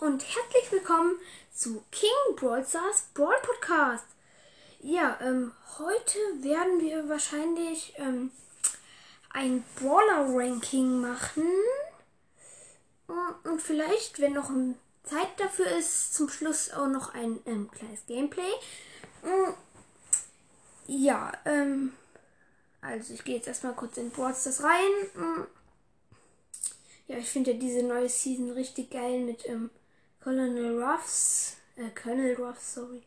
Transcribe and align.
und 0.00 0.22
herzlich 0.22 0.70
willkommen 0.72 1.16
zu 1.54 1.82
King 1.90 2.36
Brawl 2.36 2.64
Stars 2.66 3.06
Brawl 3.14 3.36
Podcast. 3.42 4.04
Ja, 4.80 5.18
ähm, 5.22 5.52
heute 5.78 6.18
werden 6.42 6.80
wir 6.80 7.08
wahrscheinlich 7.08 7.94
ähm, 7.96 8.30
ein 9.30 9.64
Brawler 9.76 10.26
Ranking 10.28 11.00
machen. 11.00 11.48
Und 13.44 13.62
vielleicht, 13.62 14.20
wenn 14.20 14.34
noch 14.34 14.50
Zeit 15.04 15.28
dafür 15.38 15.66
ist, 15.78 16.12
zum 16.14 16.28
Schluss 16.28 16.70
auch 16.72 16.88
noch 16.88 17.14
ein 17.14 17.40
ähm, 17.46 17.70
kleines 17.70 18.04
Gameplay. 18.06 18.52
Ja, 20.86 21.32
ähm, 21.46 21.94
also 22.82 23.14
ich 23.14 23.24
gehe 23.24 23.36
jetzt 23.36 23.48
erstmal 23.48 23.74
kurz 23.74 23.96
in 23.96 24.10
Brawl 24.10 24.34
Stars 24.34 24.62
rein. 24.62 25.46
Ja, 27.08 27.16
ich 27.16 27.28
finde 27.28 27.52
ja 27.52 27.58
diese 27.58 27.82
neue 27.82 28.08
Season 28.08 28.50
richtig 28.50 28.90
geil 28.90 29.20
mit 29.20 29.48
ähm, 29.48 29.70
Colonel 30.26 30.82
Ruffs. 30.82 31.56
Äh, 31.76 31.90
Colonel 31.90 32.34
Ruffs, 32.34 32.74
sorry. 32.74 33.00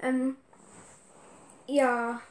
Ähm, 0.00 0.38
ja. 1.66 2.22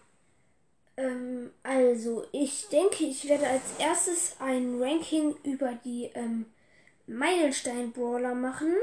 Ähm, 0.98 1.52
also, 1.62 2.26
ich 2.32 2.68
denke, 2.70 3.04
ich 3.04 3.30
werde 3.30 3.48
als 3.48 3.78
erstes 3.78 4.36
ein 4.40 4.82
Ranking 4.82 5.36
über 5.44 5.76
die 5.76 6.06
ähm, 6.16 6.48
Meilenstein-Brawler 7.06 8.34
machen. 8.34 8.74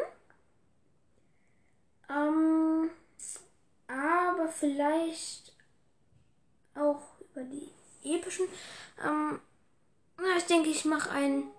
Ähm, 2.08 2.90
aber 3.88 4.48
vielleicht 4.50 5.56
auch 6.76 7.02
über 7.32 7.42
die 7.42 7.68
epischen. 8.04 8.46
Ähm, 9.04 9.40
na, 10.18 10.36
ich 10.36 10.44
denke, 10.44 10.68
ich 10.68 10.84
mache 10.84 11.10
ein 11.10 11.50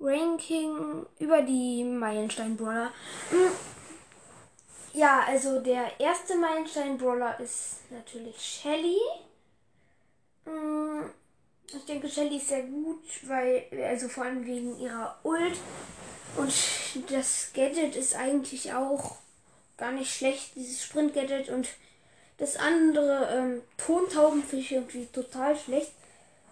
Ranking 0.00 1.06
über 1.18 1.42
die 1.42 1.84
Meilenstein-Brawler. 1.84 2.90
Hm. 3.30 3.52
Ja, 4.92 5.24
also 5.28 5.60
der 5.60 6.00
erste 6.00 6.36
Meilenstein-Brawler 6.36 7.38
ist 7.38 7.80
natürlich 7.90 8.40
Shelly. 8.40 8.98
Hm. 10.46 11.10
Ich 11.66 11.84
denke, 11.84 12.08
Shelly 12.08 12.38
ist 12.38 12.48
sehr 12.48 12.62
gut, 12.62 13.04
weil, 13.26 13.64
also 13.84 14.08
vor 14.08 14.24
allem 14.24 14.44
wegen 14.44 14.78
ihrer 14.80 15.18
Ult. 15.22 15.56
Und 16.36 16.52
das 17.10 17.50
Gadget 17.54 17.94
ist 17.94 18.16
eigentlich 18.16 18.72
auch 18.72 19.16
gar 19.76 19.92
nicht 19.92 20.12
schlecht, 20.12 20.56
dieses 20.56 20.82
Sprint-Gadget. 20.82 21.50
Und 21.50 21.68
das 22.38 22.56
andere, 22.56 23.28
ähm, 23.32 23.62
Tontauben, 23.76 24.42
finde 24.42 24.64
ich 24.64 24.72
irgendwie 24.72 25.06
total 25.06 25.56
schlecht. 25.56 25.92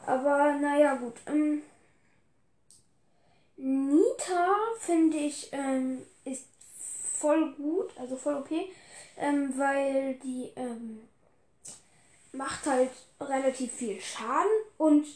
Aber 0.07 0.53
naja, 0.53 0.95
gut. 0.95 1.15
Ähm, 1.27 1.63
Nita 3.59 4.57
finde 4.79 5.19
ich 5.19 5.49
ähm, 5.53 6.07
ist 6.25 6.47
voll 7.19 7.53
gut, 7.55 7.91
also 7.99 8.17
voll 8.17 8.37
okay, 8.37 8.71
ähm, 9.17 9.53
weil 9.57 10.15
die 10.23 10.53
ähm, 10.57 11.01
macht 12.33 12.67
halt 12.67 12.91
relativ 13.21 13.73
viel 13.73 14.01
Schaden 14.01 14.47
und 14.79 15.07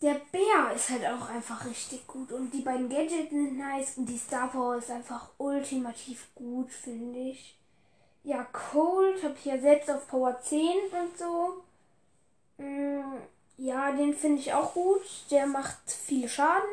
der 0.00 0.20
Bär 0.32 0.72
ist 0.74 0.90
halt 0.90 1.06
auch 1.06 1.28
einfach 1.28 1.64
richtig 1.66 2.06
gut 2.06 2.32
und 2.32 2.50
die 2.52 2.62
beiden 2.62 2.88
Gadgets 2.88 3.30
sind 3.30 3.56
nice 3.58 3.98
und 3.98 4.06
die 4.06 4.18
Star 4.18 4.48
Power 4.48 4.76
ist 4.76 4.90
einfach 4.90 5.28
ultimativ 5.38 6.28
gut, 6.34 6.70
finde 6.70 7.18
ich. 7.20 7.56
Ja, 8.24 8.44
Cold 8.44 9.22
habe 9.22 9.34
ich 9.38 9.44
ja 9.44 9.58
selbst 9.58 9.90
auf 9.90 10.08
Power 10.08 10.40
10 10.40 10.76
und 10.90 11.18
so. 11.18 11.62
Mm, 12.58 13.18
ja, 13.56 13.92
den 13.92 14.14
finde 14.14 14.40
ich 14.40 14.52
auch 14.52 14.74
gut. 14.74 15.02
Der 15.30 15.46
macht 15.46 15.90
viel 15.90 16.28
Schaden. 16.28 16.68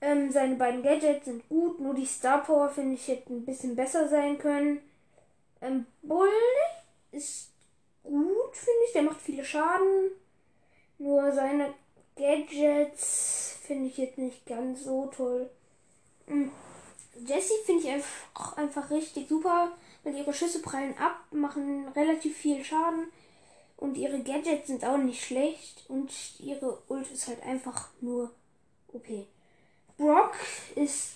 Ähm, 0.00 0.30
seine 0.30 0.56
beiden 0.56 0.82
Gadgets 0.82 1.24
sind 1.24 1.48
gut, 1.48 1.80
nur 1.80 1.94
die 1.94 2.04
Star 2.04 2.42
Power 2.42 2.68
finde 2.68 2.94
ich 2.94 3.08
hätte 3.08 3.32
ein 3.32 3.44
bisschen 3.44 3.74
besser 3.74 4.08
sein 4.08 4.38
können. 4.38 4.82
Ähm, 5.62 5.86
Bull 6.02 6.28
ist 7.10 7.50
gut, 8.02 8.54
finde 8.54 8.84
ich. 8.86 8.92
Der 8.92 9.02
macht 9.02 9.20
viele 9.20 9.44
Schaden. 9.44 10.10
Nur 10.98 11.32
seine 11.32 11.72
Gadgets 12.16 13.58
finde 13.62 13.88
ich 13.88 13.96
jetzt 13.96 14.18
nicht 14.18 14.44
ganz 14.46 14.84
so 14.84 15.06
toll. 15.06 15.50
Mhm. 16.26 16.50
Jessie 17.26 17.54
finde 17.64 17.84
ich 17.84 17.90
einfach, 17.90 18.56
einfach 18.56 18.90
richtig 18.90 19.28
super, 19.28 19.72
weil 20.02 20.16
ihre 20.16 20.32
Schüsse 20.32 20.60
prallen 20.60 20.96
ab, 20.98 21.16
machen 21.30 21.88
relativ 21.94 22.36
viel 22.36 22.64
Schaden. 22.64 23.08
Und 23.84 23.98
ihre 23.98 24.22
Gadgets 24.22 24.68
sind 24.68 24.82
auch 24.82 24.96
nicht 24.96 25.22
schlecht. 25.22 25.84
Und 25.88 26.10
ihre 26.38 26.82
Ult 26.88 27.10
ist 27.10 27.28
halt 27.28 27.42
einfach 27.42 27.90
nur 28.00 28.32
OP. 28.90 29.06
Brock 29.98 30.34
ist, 30.74 31.12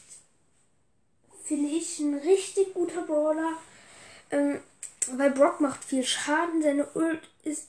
finde 1.45 1.71
ich, 1.71 1.99
ein 1.99 2.17
richtig 2.17 2.75
guter 2.75 3.01
Brawler. 3.01 3.55
Ähm, 4.31 4.61
weil 5.13 5.31
Brock 5.31 5.63
macht 5.63 5.83
viel 5.83 6.05
Schaden. 6.05 6.61
Seine 6.61 6.87
Ult 6.93 7.23
ist 7.43 7.69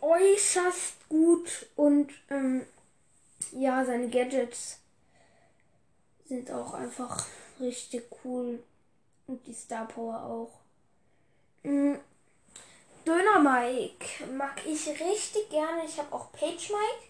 äußerst 0.00 1.06
gut. 1.10 1.66
Und 1.76 2.10
ähm, 2.30 2.62
ja, 3.52 3.84
seine 3.84 4.08
Gadgets 4.08 4.78
sind 6.24 6.50
auch 6.50 6.72
einfach 6.72 7.26
richtig 7.60 8.06
cool. 8.24 8.62
Und 9.26 9.46
die 9.46 9.52
Star 9.52 9.86
Power 9.86 10.22
auch. 10.22 10.63
Mike 13.44 14.26
mag 14.36 14.62
ich 14.66 14.88
richtig 14.88 15.50
gerne. 15.50 15.84
Ich 15.84 15.98
habe 15.98 16.12
auch 16.14 16.32
Page 16.32 16.70
Mike. 16.70 17.04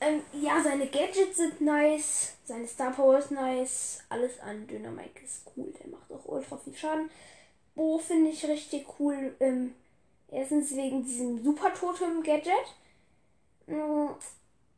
Ähm, 0.00 0.22
ja, 0.32 0.60
seine 0.60 0.88
Gadgets 0.88 1.36
sind 1.36 1.60
nice. 1.60 2.34
Seine 2.44 2.66
Star 2.66 2.90
Power 2.90 3.18
ist 3.18 3.30
nice. 3.30 4.00
Alles 4.08 4.40
an 4.40 4.66
Döner 4.66 4.90
Mike 4.90 5.24
ist 5.24 5.42
cool. 5.56 5.72
Der 5.80 5.88
macht 5.88 6.10
auch 6.10 6.24
ultra 6.26 6.56
viel 6.56 6.74
Schaden. 6.74 7.10
Bo 7.76 7.98
finde 7.98 8.30
ich 8.30 8.44
richtig 8.44 8.86
cool. 8.98 9.36
Ähm, 9.38 9.74
erstens 10.32 10.74
wegen 10.74 11.04
diesem 11.04 11.44
Super 11.44 11.72
Totem 11.72 12.24
Gadget. 12.24 12.54
Ähm, 13.68 14.10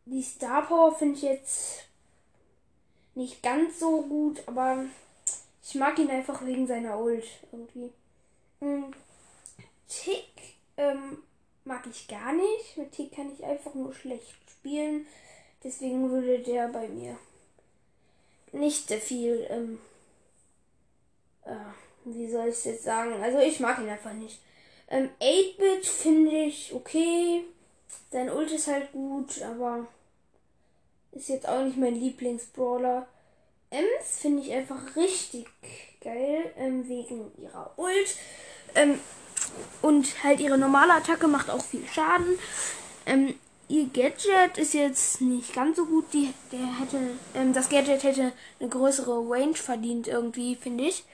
die 0.04 0.22
Star 0.22 0.66
Power 0.66 0.94
finde 0.94 1.16
ich 1.16 1.22
jetzt 1.22 1.84
nicht 3.14 3.42
ganz 3.42 3.80
so 3.80 4.02
gut, 4.02 4.42
aber 4.46 4.84
ich 5.62 5.74
mag 5.76 5.98
ihn 5.98 6.10
einfach 6.10 6.44
wegen 6.44 6.66
seiner 6.66 6.98
Ult 6.98 7.24
irgendwie. 7.52 7.90
Ähm, 8.60 8.92
Tick 9.88 10.59
ähm, 10.80 11.18
mag 11.64 11.86
ich 11.90 12.08
gar 12.08 12.32
nicht. 12.32 12.76
Mit 12.76 12.92
Tick 12.92 13.14
kann 13.14 13.32
ich 13.32 13.44
einfach 13.44 13.74
nur 13.74 13.94
schlecht 13.94 14.36
spielen. 14.50 15.06
Deswegen 15.62 16.10
würde 16.10 16.38
der 16.40 16.68
bei 16.68 16.88
mir 16.88 17.16
nicht 18.52 18.88
sehr 18.88 19.00
viel, 19.00 19.46
ähm, 19.50 19.78
äh, 21.44 21.54
wie 22.04 22.30
soll 22.30 22.48
ich 22.48 22.54
es 22.54 22.64
jetzt 22.64 22.84
sagen? 22.84 23.22
Also 23.22 23.38
ich 23.38 23.60
mag 23.60 23.78
ihn 23.78 23.88
einfach 23.88 24.12
nicht. 24.12 24.40
Ähm, 24.88 25.10
8-Bit 25.20 25.86
finde 25.86 26.44
ich 26.44 26.72
okay. 26.74 27.44
Sein 28.10 28.30
Ult 28.30 28.50
ist 28.50 28.66
halt 28.66 28.90
gut, 28.92 29.40
aber 29.42 29.86
ist 31.12 31.28
jetzt 31.28 31.48
auch 31.48 31.62
nicht 31.62 31.76
mein 31.76 31.94
Lieblingsbrawler. 31.94 33.06
Ems 33.70 34.18
finde 34.20 34.42
ich 34.42 34.52
einfach 34.52 34.96
richtig 34.96 35.46
geil, 36.00 36.52
ähm, 36.56 36.88
wegen 36.88 37.30
ihrer 37.38 37.72
Ult. 37.76 38.16
Ähm, 38.74 38.98
und 39.82 40.22
halt 40.22 40.40
ihre 40.40 40.58
normale 40.58 40.94
Attacke 40.94 41.28
macht 41.28 41.50
auch 41.50 41.62
viel 41.62 41.86
Schaden. 41.86 42.38
Ähm, 43.06 43.34
ihr 43.68 43.86
Gadget 43.86 44.58
ist 44.58 44.74
jetzt 44.74 45.20
nicht 45.20 45.54
ganz 45.54 45.76
so 45.76 45.86
gut. 45.86 46.06
Die, 46.12 46.32
der 46.52 46.78
hätte, 46.80 46.98
ähm, 47.34 47.52
das 47.52 47.68
Gadget 47.68 48.02
hätte 48.02 48.32
eine 48.58 48.68
größere 48.68 49.28
Range 49.28 49.54
verdient 49.54 50.08
irgendwie, 50.08 50.56
finde 50.56 50.84
ich. 50.84 51.04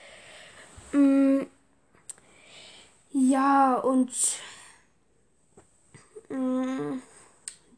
Ähm, 0.93 1.47
ja, 3.11 3.75
und 3.75 4.11
ähm, 6.29 7.01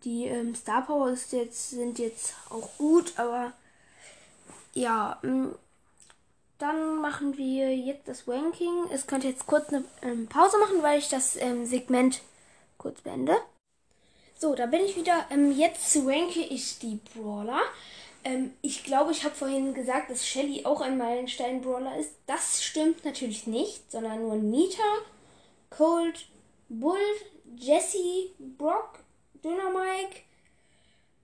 die 0.04 0.26
ähm, 0.26 0.56
Star 0.56 0.86
Powers 0.86 1.32
jetzt, 1.32 1.72
sind 1.72 2.00
jetzt 2.00 2.34
auch 2.50 2.70
gut, 2.78 3.14
aber 3.18 3.54
ja, 4.74 5.20
ähm, 5.24 5.56
machen 7.10 7.38
wir 7.38 7.76
jetzt 7.76 8.08
das 8.08 8.28
Ranking. 8.28 8.86
Es 8.94 9.08
könnte 9.08 9.28
jetzt 9.28 9.48
kurz 9.48 9.70
eine 9.70 9.84
ähm, 10.04 10.28
Pause 10.28 10.60
machen, 10.60 10.84
weil 10.84 11.00
ich 11.00 11.10
das 11.10 11.36
ähm, 11.38 11.66
Segment 11.66 12.22
kurz 12.78 13.02
beende. 13.02 13.36
So, 14.38 14.54
da 14.54 14.68
bin 14.68 14.82
ich 14.82 14.96
wieder. 14.96 15.26
Ähm, 15.32 15.52
jetzt 15.58 15.96
ranke 16.06 16.42
ich 16.42 16.78
die 16.78 17.00
Brawler. 17.16 17.62
Ähm, 18.24 18.54
ich 18.62 18.84
glaube, 18.84 19.12
ich 19.12 19.24
habe 19.24 19.34
vorhin 19.34 19.74
gesagt, 19.74 20.12
dass 20.12 20.28
Shelly 20.28 20.66
auch 20.66 20.82
ein 20.82 21.00
Meilenstein-Brawler 21.00 21.98
ist. 21.98 22.14
Das 22.28 22.64
stimmt 22.64 23.04
natürlich 23.04 23.48
nicht, 23.48 23.92
sondern 23.92 24.22
nur 24.22 24.36
Nita, 24.36 24.84
Cold, 25.72 26.28
Bull, 26.70 27.00
Jesse, 27.58 28.30
Brock, 28.38 29.00
Dynamike, 29.44 30.22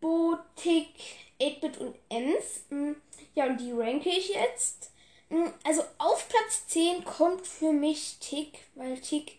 Bo, 0.02 0.36
Tick, 0.56 0.96
8-Bit 1.40 1.78
und 1.78 1.96
Ems. 2.10 2.64
Mm, 2.72 2.94
ja, 3.36 3.46
und 3.46 3.60
die 3.60 3.72
ranke 3.72 4.10
ich 4.10 4.30
jetzt. 4.30 4.90
Mm, 5.36 5.52
also 5.66 5.84
auf 5.98 6.30
Platz 6.30 6.66
10 6.68 7.04
kommt 7.04 7.46
für 7.46 7.74
mich 7.74 8.20
Tick, 8.20 8.58
weil 8.76 8.98
Tick, 9.02 9.38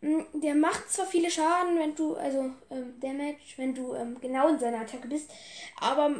mm, 0.00 0.40
der 0.40 0.54
macht 0.54 0.90
zwar 0.90 1.04
viele 1.04 1.30
Schaden, 1.30 1.78
wenn 1.78 1.94
du, 1.94 2.16
also 2.16 2.50
ähm, 2.70 2.98
Damage, 3.00 3.36
wenn 3.56 3.74
du 3.74 3.94
ähm, 3.94 4.18
genau 4.22 4.48
in 4.48 4.58
seiner 4.58 4.80
Attacke 4.80 5.06
bist, 5.06 5.30
aber 5.78 6.16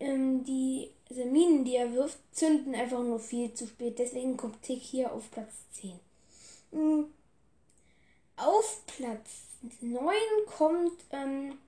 ähm, 0.00 0.42
die 0.42 0.90
also 1.08 1.24
Minen, 1.24 1.64
die 1.64 1.76
er 1.76 1.92
wirft, 1.92 2.18
zünden 2.32 2.74
einfach 2.74 3.00
nur 3.00 3.20
viel 3.20 3.54
zu 3.54 3.68
spät. 3.68 3.98
Deswegen 4.00 4.36
kommt 4.36 4.62
Tick 4.62 4.82
hier 4.82 5.12
auf 5.12 5.30
Platz 5.30 5.54
10. 5.74 6.00
Mhm. 6.72 7.06
Auf 8.36 8.82
Platz 8.86 9.30
9 9.80 10.14
kommt 10.46 10.98
ähm, 11.12 11.58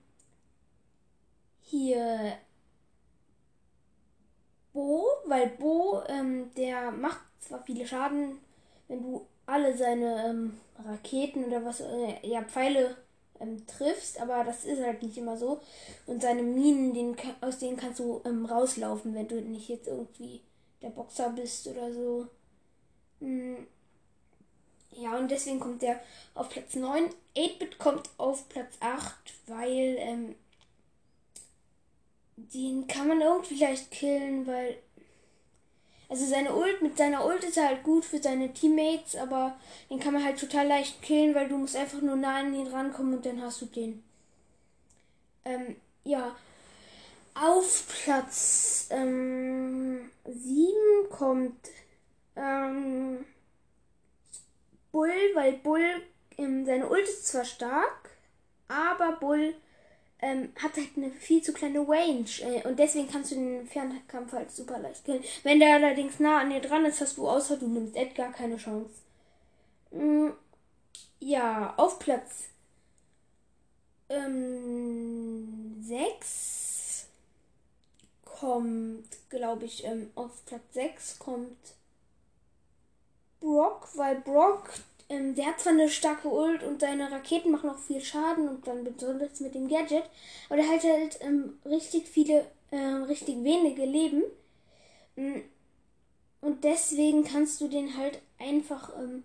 hier 1.63 2.37
Bo, 4.77 5.07
weil 5.25 5.49
Bo, 5.59 6.03
ähm, 6.07 6.51
der 6.55 6.91
macht 6.91 7.21
zwar 7.41 7.63
viele 7.65 7.87
Schaden, 7.87 8.39
wenn 8.89 9.03
du 9.03 9.27
alle 9.47 9.75
seine 9.75 10.27
ähm, 10.29 10.61
Raketen 10.85 11.47
oder 11.47 11.65
was, 11.65 11.81
äh, 11.81 12.15
ja, 12.23 12.43
Pfeile 12.43 12.95
ähm, 13.41 13.67
triffst, 13.67 14.21
aber 14.21 14.45
das 14.45 14.67
ist 14.67 14.83
halt 14.83 15.03
nicht 15.03 15.17
immer 15.17 15.39
so. 15.39 15.61
Und 16.05 16.21
seine 16.21 16.43
Minen, 16.43 16.93
den, 16.93 17.17
aus 17.41 17.59
denen 17.59 17.79
kannst 17.79 18.01
du 18.01 18.21
ähm, 18.27 18.45
rauslaufen, 18.45 19.15
wenn 19.15 19.29
du 19.29 19.41
nicht 19.41 19.71
jetzt 19.71 19.89
irgendwie 19.89 20.43
der 20.83 20.91
Boxer 20.91 21.31
bist 21.31 21.67
oder 21.69 21.91
so. 21.91 22.27
Mhm. 23.21 23.67
Ja, 24.91 25.17
und 25.17 25.31
deswegen 25.31 25.59
kommt 25.59 25.81
der 25.81 26.01
auf 26.35 26.51
Platz 26.51 26.75
9. 26.75 27.09
8-Bit 27.35 27.79
kommt 27.79 28.11
auf 28.19 28.47
Platz 28.51 28.75
8, 28.81 29.15
weil 29.47 29.97
ähm, 29.99 30.35
den 32.37 32.87
kann 32.87 33.09
man 33.09 33.21
irgendwie 33.21 33.59
leicht 33.59 33.91
killen, 33.91 34.47
weil. 34.47 34.77
Also 36.09 36.25
seine 36.25 36.55
Ult, 36.55 36.83
mit 36.83 36.97
seiner 36.97 37.27
Ult 37.27 37.43
ist 37.43 37.57
er 37.57 37.67
halt 37.67 37.83
gut 37.83 38.05
für 38.05 38.23
seine 38.23 38.53
Teammates, 38.55 39.17
aber 39.17 39.59
den 39.91 39.99
kann 39.99 40.15
man 40.15 40.23
halt 40.23 40.39
total 40.39 40.69
leicht 40.69 41.03
killen, 41.03 41.35
weil 41.35 41.49
du 41.49 41.59
musst 41.59 41.75
einfach 41.75 42.01
nur 42.01 42.15
nah 42.15 42.37
an 42.37 42.55
ihn 42.55 42.69
rankommen 42.69 43.15
und 43.15 43.27
dann 43.27 43.43
hast 43.43 43.61
du 43.63 43.67
den. 43.67 44.05
Ähm, 45.45 45.75
ja. 46.05 46.37
Auf 47.35 47.89
Platz 48.05 48.87
ähm, 48.91 50.11
7 50.25 51.11
kommt 51.11 51.69
ähm, 52.37 53.27
Bull, 54.93 55.11
weil 55.35 55.55
Bull 55.55 56.03
ähm, 56.39 56.65
seine 56.65 56.89
Ult 56.89 57.03
ist 57.03 57.27
zwar 57.27 57.45
stark, 57.45 58.11
aber 58.69 59.13
Bull 59.13 59.55
ähm, 60.27 60.53
hat 60.57 60.77
halt 60.77 60.91
eine 60.97 61.11
viel 61.13 61.43
zu 61.43 61.53
kleine 61.53 61.81
Range. 61.81 62.27
Äh, 62.41 62.67
und 62.67 62.79
deswegen 62.79 63.09
kannst 63.09 63.31
du 63.31 63.37
den 63.37 63.67
Fernkampf 63.67 64.33
halt 64.33 64.51
super 64.51 64.79
leicht 64.79 65.05
killen. 65.05 65.23
Wenn 65.45 65.61
der 65.61 65.75
allerdings 65.75 66.19
nah 66.19 66.41
an 66.41 66.51
dir 66.51 66.61
dran 66.61 66.85
ist, 66.85 67.01
hast 67.01 67.17
du 67.17 67.29
außer 67.29 67.57
du 67.57 67.69
nimmst 67.69 67.97
Edgar 67.97 68.33
keine 68.33 68.57
Chance. 68.57 68.91
Mm, 69.93 70.31
ja, 71.21 71.75
auf 71.77 71.99
Platz 71.99 72.49
ähm, 74.09 75.83
6 75.83 77.07
kommt, 78.25 79.09
glaube 79.31 79.65
ich, 79.65 79.85
ähm, 79.85 80.11
auf 80.17 80.45
Platz 80.45 80.75
6 80.75 81.19
kommt 81.19 81.57
Brock, 83.41 83.89
weil 83.95 84.17
Brock 84.21 84.71
ähm, 85.09 85.35
der 85.35 85.47
hat 85.47 85.61
zwar 85.61 85.73
eine 85.73 85.89
starke 85.89 86.29
Ult 86.29 86.63
und 86.63 86.81
seine 86.81 87.11
Raketen 87.11 87.53
machen 87.53 87.71
auch 87.71 87.79
viel 87.79 88.01
Schaden 88.01 88.49
und 88.49 88.67
dann 88.67 88.85
besonders 88.85 89.41
mit 89.41 89.55
dem 89.55 89.69
Gadget, 89.69 90.05
aber 90.49 90.57
der 90.57 90.69
hat 90.69 90.83
halt 90.83 91.19
ähm, 91.21 91.59
richtig 91.65 92.09
viele, 92.09 92.47
äh, 92.71 92.77
richtig 92.77 93.43
wenige 93.45 93.85
Leben. 93.85 94.25
Mm, 95.17 95.41
und 96.41 96.65
deswegen 96.65 97.25
kannst 97.25 97.61
du 97.61 97.69
den 97.69 97.97
halt 97.97 98.21
einfach 98.39 98.91
ähm, 98.99 99.25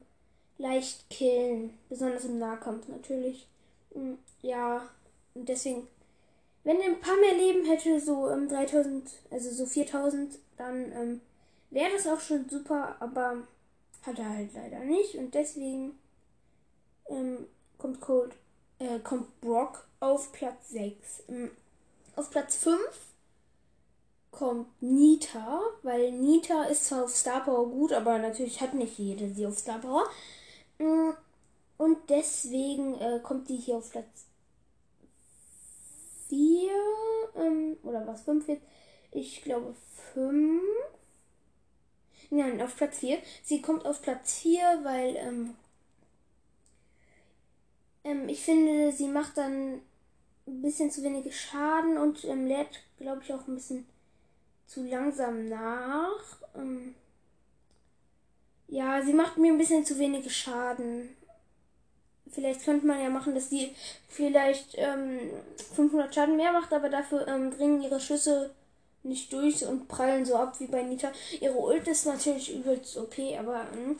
leicht 0.58 1.10
killen. 1.10 1.78
Besonders 1.90 2.26
im 2.26 2.40
Nahkampf 2.40 2.88
natürlich. 2.88 3.48
Mm, 3.96 4.14
ja, 4.42 4.88
und 5.34 5.50
deswegen, 5.50 5.88
wenn 6.64 6.80
er 6.80 6.88
ein 6.90 7.02
paar 7.02 7.18
mehr 7.18 7.34
Leben 7.34 7.66
hätte, 7.66 8.00
so 8.00 8.30
ähm, 8.30 8.48
3000, 8.48 9.10
also 9.32 9.50
so 9.52 9.66
4000, 9.66 10.38
dann 10.58 10.92
ähm, 10.94 11.22
wäre 11.72 11.92
das 11.92 12.08
auch 12.08 12.20
schon 12.20 12.48
super, 12.50 12.96
aber 13.00 13.38
hat 14.04 14.20
er 14.20 14.30
halt 14.30 14.54
leider 14.54 14.80
nicht. 14.80 15.16
Und 15.16 15.34
deswegen 15.34 15.98
ähm, 17.10 17.46
kommt 17.78 18.02
Cold, 18.02 18.34
äh, 18.80 19.00
kommt 19.00 19.40
Brock 19.42 19.88
auf 20.00 20.32
Platz 20.32 20.70
6. 20.70 21.24
Ähm, 21.30 21.52
auf 22.16 22.30
Platz 22.30 22.56
5 22.58 22.80
kommt 24.32 24.68
Nita, 24.82 25.62
weil 25.84 26.12
Nita 26.12 26.64
ist 26.64 26.86
zwar 26.86 27.04
auf 27.04 27.16
Star 27.16 27.44
Power 27.44 27.70
gut, 27.70 27.94
aber 27.94 28.18
natürlich 28.18 28.62
hat 28.62 28.74
nicht 28.74 28.98
jede 28.98 29.30
sie 29.30 29.46
auf 29.46 29.58
Star 29.58 29.80
Power. 29.80 30.10
Ähm, 30.80 31.14
und 31.78 31.98
deswegen 32.10 32.96
äh, 33.00 33.20
kommt 33.22 33.50
die 33.50 33.58
hier 33.58 33.78
auf 33.78 33.92
Platz 33.92 34.26
4 36.30 36.72
ähm, 37.36 37.78
oder 37.84 38.06
was 38.08 38.22
5 38.22 38.48
jetzt? 38.48 38.66
Ich 39.12 39.42
glaube 39.42 39.76
5. 40.14 40.62
Nein, 42.34 42.62
auf 42.62 42.78
Platz 42.78 43.00
4. 43.00 43.20
Sie 43.44 43.62
kommt 43.62 43.86
auf 43.86 44.02
Platz 44.02 44.40
4, 44.40 44.62
weil 44.84 45.18
ähm, 45.18 45.54
ähm, 48.06 48.30
ich 48.30 48.42
finde, 48.42 48.94
sie 48.94 49.10
macht 49.10 49.38
dann 49.38 49.82
ein 50.48 50.62
bisschen 50.62 50.92
zu 50.92 51.04
wenig 51.04 51.38
Schaden 51.38 51.98
und 51.98 52.24
ähm, 52.24 52.48
lädt, 52.48 52.84
glaube 52.98 53.22
ich, 53.22 53.34
auch 53.34 53.46
ein 53.48 53.56
bisschen 53.56 53.86
zu 54.66 54.82
langsam 54.84 55.50
nach. 55.50 56.38
Ähm, 56.56 56.96
ja, 58.70 59.02
sie 59.02 59.14
macht 59.14 59.38
mir 59.38 59.52
ein 59.52 59.58
bisschen 59.58 59.84
zu 59.86 60.00
wenig 60.00 60.34
Schaden. 60.34 61.10
Vielleicht 62.32 62.64
könnte 62.64 62.88
man 62.88 63.02
ja 63.02 63.10
machen, 63.10 63.36
dass 63.36 63.50
sie 63.50 63.76
vielleicht 64.08 64.76
ähm, 64.76 65.20
500 65.76 66.16
Schaden 66.16 66.38
mehr 66.38 66.54
macht, 66.54 66.72
aber 66.72 66.88
dafür 66.88 67.28
ähm, 67.28 67.52
dringen 67.52 67.82
ihre 67.82 68.00
Schüsse 68.00 68.56
nicht 69.04 69.32
durch 69.34 69.66
und 69.66 69.88
prallen 69.88 70.26
so 70.26 70.36
ab 70.36 70.60
wie 70.60 70.68
bei 70.68 70.84
Nita. 70.84 71.12
Ihre 71.40 71.58
Ult 71.58 71.88
ist 71.88 72.06
natürlich 72.06 72.54
übelst 72.56 72.98
okay, 72.98 73.38
aber 73.38 73.64
mh, 73.64 73.76
hm, 73.76 73.98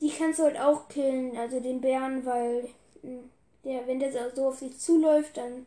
die 0.00 0.10
kannst 0.10 0.38
du 0.38 0.44
halt 0.44 0.58
auch 0.58 0.88
killen, 0.88 1.36
also 1.36 1.60
den 1.60 1.80
Bären, 1.80 2.24
weil 2.26 2.68
mh, 3.02 3.10
hm, 3.10 3.30
der, 3.64 3.86
wenn 3.86 3.98
der 3.98 4.12
so 4.34 4.48
auf 4.48 4.60
dich 4.60 4.78
zuläuft, 4.78 5.36
dann 5.36 5.66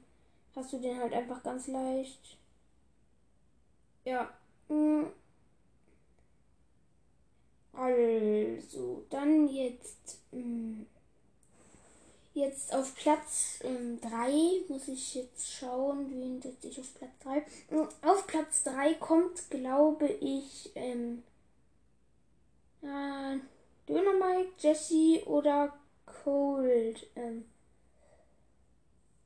hast 0.56 0.74
du 0.74 0.78
den 0.80 1.00
halt 1.00 1.14
einfach 1.14 1.44
ganz 1.44 1.68
leicht. 1.68 2.38
Ja. 4.06 4.30
Mh. 4.70 4.76
Hm. 4.76 5.08
Also, 7.74 9.06
dann 9.10 9.48
jetzt. 9.48 10.20
Mh. 10.32 10.86
Jetzt 12.34 12.74
auf 12.74 12.96
Platz 12.96 13.60
3 13.60 13.68
ähm, 13.68 14.64
muss 14.68 14.88
ich 14.88 15.16
jetzt 15.16 15.52
schauen, 15.52 16.10
wen 16.12 16.42
setze 16.42 16.68
ich 16.68 16.80
auf 16.80 16.94
Platz 16.94 17.12
3. 17.24 17.40
Mm, 17.76 17.88
auf 18.04 18.28
Platz 18.28 18.64
3 18.64 18.94
kommt, 18.96 19.50
glaube 19.50 20.08
ich, 20.08 20.72
ähm, 20.76 21.24
äh, 22.84 23.38
Dynamite, 23.88 24.52
Jesse 24.60 25.24
oder 25.26 25.74
Cold. 26.24 27.08
Ähm, 27.16 27.46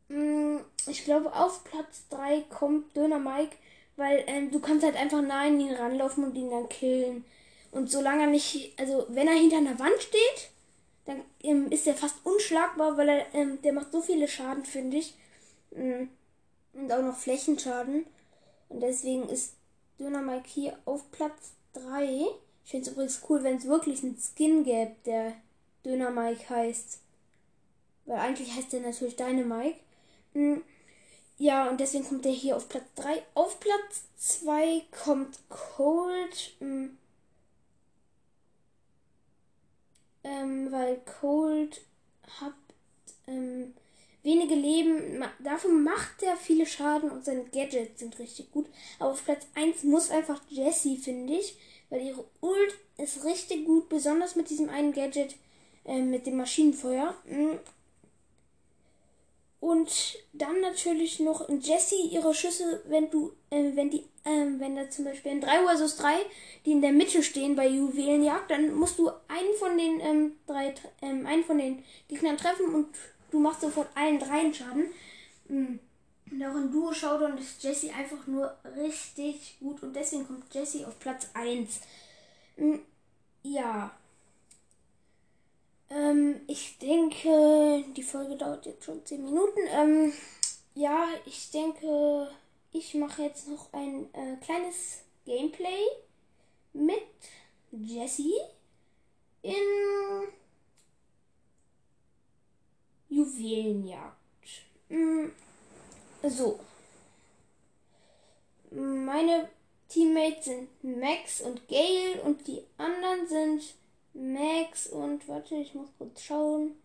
mh, 0.08 0.18
mm, 0.18 0.66
ich 0.88 1.04
glaube, 1.04 1.34
auf 1.34 1.64
Platz 1.66 2.08
3 2.10 2.42
kommt 2.44 2.96
Dynamite, 2.96 3.58
weil 3.98 4.24
ähm, 4.28 4.50
du 4.50 4.60
kannst 4.60 4.86
halt 4.86 4.96
einfach 4.96 5.22
nah 5.22 5.42
an 5.42 5.60
ihn 5.60 5.74
ranlaufen 5.74 6.24
und 6.24 6.36
ihn 6.36 6.50
dann 6.50 6.70
killen. 6.70 7.26
Und 7.72 7.92
solange 7.92 8.24
er 8.24 8.28
nicht, 8.28 8.80
also 8.80 9.06
wenn 9.10 9.28
er 9.28 9.34
hinter 9.34 9.58
einer 9.58 9.78
Wand 9.78 10.00
steht, 10.00 10.53
dann 11.06 11.22
ähm, 11.42 11.70
ist 11.72 11.88
er 11.88 11.96
fast 11.96 12.16
unschlagbar, 12.24 12.98
weil 12.98 13.10
er, 13.10 13.36
ähm, 13.36 13.62
der 13.62 13.74
macht 13.74 13.92
so 13.92 14.02
viele 14.02 14.28
Schaden, 14.28 14.66
finde 14.66 14.98
ich. 14.98 15.16
Mm, 15.72 16.08
und 16.74 16.92
auch 16.92 17.02
noch 17.02 17.18
Flächenschaden. 17.18 18.06
Und 18.70 18.80
deswegen 18.80 19.28
ist 19.30 19.54
Dynamite 20.00 20.48
hier 20.48 20.78
auf 20.86 21.12
Platz 21.12 21.52
3. 21.74 22.26
Ich 22.64 22.72
finde 22.72 22.88
es 22.88 22.94
übrigens 22.94 23.22
cool, 23.30 23.44
wenn 23.44 23.58
es 23.58 23.66
wirklich 23.66 24.04
einen 24.04 24.18
Skin 24.18 24.64
gäbe, 24.64 24.96
der 25.06 25.34
Dynamite 25.86 26.50
heißt. 26.50 27.00
Weil 28.06 28.20
eigentlich 28.20 28.56
heißt 28.56 28.72
der 28.74 28.82
natürlich 28.82 29.16
Dynamite. 29.16 29.80
Mm, 30.34 30.62
ja, 31.38 31.70
und 31.70 31.80
deswegen 31.80 32.08
kommt 32.08 32.26
der 32.26 32.32
hier 32.32 32.56
auf 32.56 32.70
Platz 32.70 32.86
3. 32.96 33.22
Auf 33.34 33.60
Platz 33.60 34.04
2 34.18 34.84
kommt 35.04 35.38
Cold. 35.50 36.56
Mm, 36.62 36.86
ähm, 40.44 40.72
weil 40.72 41.02
Cold 41.20 41.82
hat 42.40 42.54
ähm, 43.28 43.74
wenige 44.24 44.56
Leben. 44.56 45.24
Dafür 45.40 45.72
macht 45.72 46.24
er 46.24 46.38
viele 46.38 46.66
Schaden 46.66 47.10
und 47.12 47.26
seine 47.26 47.44
Gadgets 47.46 48.00
sind 48.00 48.18
richtig 48.20 48.52
gut. 48.52 48.68
Aber 49.00 49.12
auf 49.12 49.24
Platz 49.24 49.46
1 49.56 49.84
muss 49.84 50.10
einfach 50.10 50.42
Jessie, 50.50 50.98
finde 50.98 51.34
ich, 51.34 51.56
weil 51.90 52.02
ihre 52.02 52.26
Ult 52.42 52.78
ist 52.98 53.24
richtig 53.24 53.66
gut, 53.66 53.90
besonders 53.90 54.36
mit 54.36 54.50
diesem 54.50 54.70
einen 54.70 54.94
Gadget, 54.94 55.36
äh, 55.86 56.02
mit 56.02 56.26
dem 56.26 56.38
Maschinenfeuer. 56.38 57.16
Mm. 57.26 57.58
Und 59.64 60.18
dann 60.34 60.60
natürlich 60.60 61.22
noch 61.22 61.48
Jessie 61.48 62.10
ihre 62.12 62.34
Schüsse, 62.34 62.82
wenn 62.90 63.10
du, 63.10 63.32
äh, 63.50 63.72
wenn 63.76 63.90
die, 63.90 64.02
äh, 64.26 64.60
wenn 64.60 64.76
da 64.76 64.90
zum 64.90 65.06
Beispiel 65.06 65.32
ein 65.32 65.40
3 65.40 65.64
versus 65.64 65.96
3, 65.96 66.16
die 66.66 66.74
in 66.74 66.82
der 66.82 66.92
Mitte 66.92 67.24
stehen 67.24 67.56
bei 67.56 67.70
Juwelenjagd, 67.70 68.52
dann 68.52 68.74
musst 68.76 69.00
du 69.00 69.10
einen 69.30 69.56
von 69.58 69.78
den 69.78 70.02
ähm, 70.02 70.34
drei, 70.46 70.74
ähm, 71.02 71.26
einen 71.26 71.46
von 71.46 71.60
den 71.60 71.82
Gegnern 72.10 72.36
treffen 72.36 72.76
und 72.76 72.88
du 73.32 73.40
machst 73.40 73.62
sofort 73.62 73.88
allen 73.96 74.20
dreien 74.20 74.54
Schaden. 74.54 74.88
Mhm. 75.48 75.80
Und 76.30 76.44
auch 76.44 76.56
in 76.58 76.70
Duo 76.70 76.92
Showdown 76.92 77.38
ist 77.38 77.64
Jessie 77.64 77.92
einfach 77.92 78.28
nur 78.28 78.54
richtig 78.76 79.60
gut 79.62 79.82
und 79.82 79.96
deswegen 79.96 80.28
kommt 80.28 80.54
Jessie 80.54 80.84
auf 80.84 81.00
Platz 81.00 81.30
1. 81.36 81.80
Hm, 82.58 82.82
ja. 83.44 83.92
Ähm, 85.94 86.42
ich 86.48 86.78
denke, 86.80 87.84
die 87.96 88.04
Folge 88.04 88.36
dauert 88.36 88.66
jetzt 88.66 88.84
schon 88.84 89.06
10 89.06 89.24
Minuten. 89.24 89.60
Ähm, 89.70 90.14
ja, 90.74 91.08
ich 91.26 91.52
denke, 91.52 92.30
ich 92.72 92.96
mache 92.96 93.24
jetzt 93.24 93.48
noch 93.48 93.72
ein 93.74 94.12
äh, 94.14 94.38
kleines 94.44 95.02
Gameplay 95.26 95.86
mit 96.74 96.98
Jessie 97.72 98.34
in 99.44 99.54
Juwelenjagd. 103.10 104.16
Mm, 104.90 105.28
so. 106.28 106.60
Meine 108.72 109.50
Teammates 109.88 110.46
sind 110.46 110.84
Max 110.84 111.42
und 111.42 111.68
Gail 111.68 112.20
und 112.24 112.48
die 112.48 112.64
anderen 112.78 113.28
sind 113.28 113.76
Max 114.14 114.88
und 114.88 115.28
warte, 115.28 115.56
ich 115.56 115.74
muss 115.74 115.90
kurz 115.98 116.22
schauen. 116.22 116.76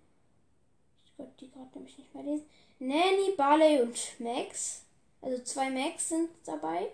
Ich 1.04 1.16
konnte 1.16 1.32
die 1.40 1.50
gerade 1.50 1.70
nämlich 1.74 1.98
nicht 1.98 2.14
mehr 2.14 2.24
lesen. 2.24 2.46
Nanny, 2.78 3.32
Barley 3.36 3.82
und 3.82 3.98
Max. 4.20 4.84
Also 5.20 5.42
zwei 5.42 5.70
Max 5.70 6.08
sind 6.08 6.30
dabei. 6.44 6.88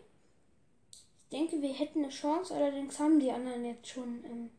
Ich 0.90 1.38
denke, 1.38 1.60
wir 1.60 1.72
hätten 1.72 2.04
eine 2.04 2.12
Chance, 2.12 2.54
allerdings 2.54 2.98
haben 2.98 3.20
die 3.20 3.30
anderen 3.30 3.64
jetzt 3.64 3.88
schon 3.88 4.24
ähm, 4.24 4.50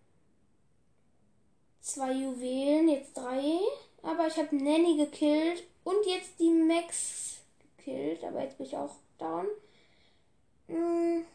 zwei 1.81 2.11
Juwelen, 2.11 2.89
jetzt 2.89 3.15
drei. 3.15 3.59
Aber 4.01 4.27
ich 4.27 4.37
habe 4.37 4.55
Nanny 4.55 4.97
gekillt 4.97 5.63
und 5.83 6.05
jetzt 6.05 6.39
die 6.39 6.51
Max 6.51 7.39
gekillt. 7.77 8.23
Aber 8.23 8.43
jetzt 8.43 8.57
bin 8.57 8.67
ich 8.67 8.77
auch 8.77 8.95
down. 9.17 9.47
Hm, 10.67 11.25